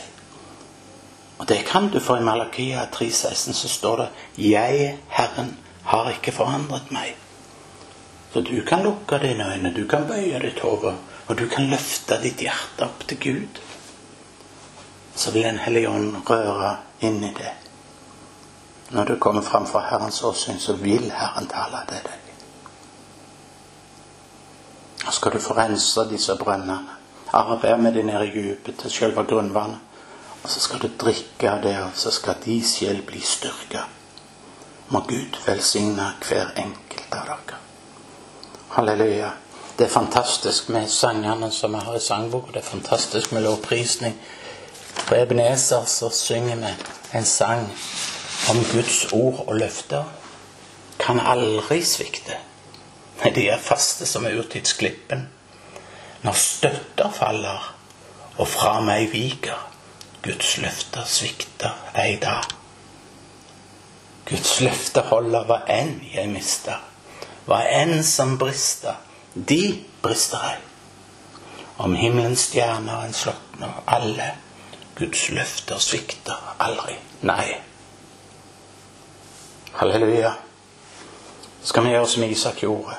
Og 1.38 1.46
det 1.52 1.66
kan 1.68 1.90
du, 1.92 2.00
for 2.00 2.18
i 2.18 2.24
Malakia 2.24 2.86
3,16 2.94 3.54
så 3.54 3.70
står 3.70 3.98
det 3.98 4.08
'Jeg, 4.38 4.98
Herren, 5.10 5.58
har 5.88 6.10
ikke 6.12 6.36
forandret 6.36 6.92
meg. 6.92 7.16
Så 8.34 8.42
du 8.42 8.62
kan 8.68 8.84
lukke 8.84 9.20
dine 9.24 9.48
øyne, 9.54 9.74
du 9.74 9.88
kan 9.88 10.08
bøye 10.08 10.40
ditt 10.44 10.60
hode, 10.60 10.96
og 11.28 11.38
du 11.40 11.48
kan 11.48 11.70
løfte 11.72 12.20
ditt 12.24 12.44
hjerte 12.44 12.86
opp 12.86 13.08
til 13.08 13.20
Gud. 13.24 13.62
Så 15.16 15.32
vil 15.32 15.44
Den 15.44 15.58
hellige 15.58 15.90
ånd 15.90 16.30
røre 16.30 16.78
inn 17.00 17.24
i 17.24 17.34
det. 17.34 17.54
Når 18.90 19.04
du 19.04 19.16
kommer 19.20 19.42
fram 19.42 19.66
for 19.68 19.80
Herrens 19.80 20.24
åsyn, 20.24 20.60
så 20.60 20.74
vil 20.74 21.12
Herren 21.12 21.48
tale 21.48 21.82
til 21.88 22.04
deg. 22.04 22.24
Og 25.08 25.14
skal 25.14 25.32
du 25.32 25.40
få 25.40 25.54
rense 25.54 26.10
disse 26.10 26.36
brønnene. 26.36 26.80
Arbeid 27.34 27.78
med 27.78 27.94
det 27.94 28.06
nede 28.06 28.28
i 28.28 28.32
dypet 28.32 28.78
til 28.80 28.92
selve 28.92 29.24
grunnvannet. 29.24 29.80
Og 30.44 30.50
så 30.50 30.60
skal 30.60 30.80
du 30.80 30.88
drikke 31.00 31.52
av 31.52 31.62
det, 31.64 31.76
og 31.82 31.96
så 31.96 32.12
skal 32.12 32.36
de 32.46 32.62
sjel 32.64 33.02
bli 33.02 33.20
styrka. 33.22 33.88
Må 34.90 35.00
Gud 35.08 35.36
velsigne 35.44 36.14
hver 36.24 36.54
enkelt 36.56 37.16
av 37.16 37.26
dere. 37.28 37.58
Halleluja. 38.72 39.32
Det 39.78 39.86
er 39.86 39.92
fantastisk 39.92 40.70
med 40.70 40.88
sangene 40.90 41.50
som 41.52 41.74
vi 41.76 41.82
har 41.84 41.98
i 41.98 42.00
sangboka. 42.00 42.54
Det 42.54 42.62
er 42.62 42.70
fantastisk 42.70 43.32
med 43.32 43.44
lovprisning. 43.44 44.16
På 45.08 45.16
Ebenezer 45.16 45.84
så 45.86 46.10
synger 46.10 46.56
vi 46.56 46.72
en 47.20 47.26
sang 47.26 47.68
om 48.50 48.64
Guds 48.72 49.12
ord 49.12 49.44
og 49.48 49.56
løfter. 49.56 50.04
Kan 51.00 51.20
aldri 51.20 51.82
svikte. 51.86 52.40
Nei, 53.20 53.32
de 53.36 53.48
er 53.52 53.60
faste 53.62 54.08
som 54.08 54.26
urtidsklippen. 54.26 55.28
Når 56.24 56.40
støtter 56.40 57.12
faller 57.12 57.74
og 58.38 58.48
fra 58.48 58.80
meg 58.82 59.12
viker, 59.12 59.60
Guds 60.24 60.56
løfter 60.64 61.04
svikter 61.06 61.76
ei 61.96 62.16
dag. 62.24 62.48
Guds 64.28 64.58
løfte 64.60 65.02
holder 65.08 65.46
hva 65.48 65.62
enn 65.72 66.02
jeg 66.12 66.28
mister. 66.28 66.82
Hva 67.48 67.62
enn 67.72 68.02
som 68.04 68.36
brister, 68.40 68.98
de 69.34 69.78
brister 70.04 70.42
ei. 70.50 70.58
Om 71.80 71.94
himmelens 71.96 72.50
stjerner 72.50 73.06
en 73.06 73.16
slukner, 73.16 73.78
alle 73.88 74.34
Guds 74.98 75.30
løfter 75.32 75.80
svikter 75.80 76.42
aldri. 76.60 76.98
Nei. 77.30 77.46
Halleluja. 79.78 80.34
Skal 81.64 81.86
vi 81.86 81.94
gjøre 81.94 82.10
som 82.12 82.26
Isak 82.28 82.64
gjorde? 82.66 82.98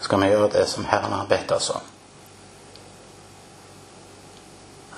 Skal 0.00 0.24
vi 0.24 0.30
gjøre 0.32 0.48
det 0.56 0.64
som 0.72 0.88
Herren 0.90 1.14
har 1.14 1.28
bedt 1.30 1.52
oss 1.54 1.70
om? 1.76 1.86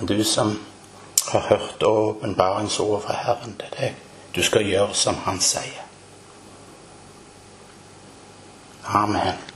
Du 0.07 0.23
som 0.23 0.55
har 1.27 1.45
hørt 1.51 1.83
åpenbaringsord 1.83 3.05
fra 3.05 3.19
Herren 3.27 3.53
til 3.59 3.77
deg 3.77 4.01
du 4.35 4.43
skal 4.43 4.65
gjøre 4.65 4.93
som 4.97 5.17
han 5.25 5.39
sier. 5.41 5.81
Amen. 8.83 9.52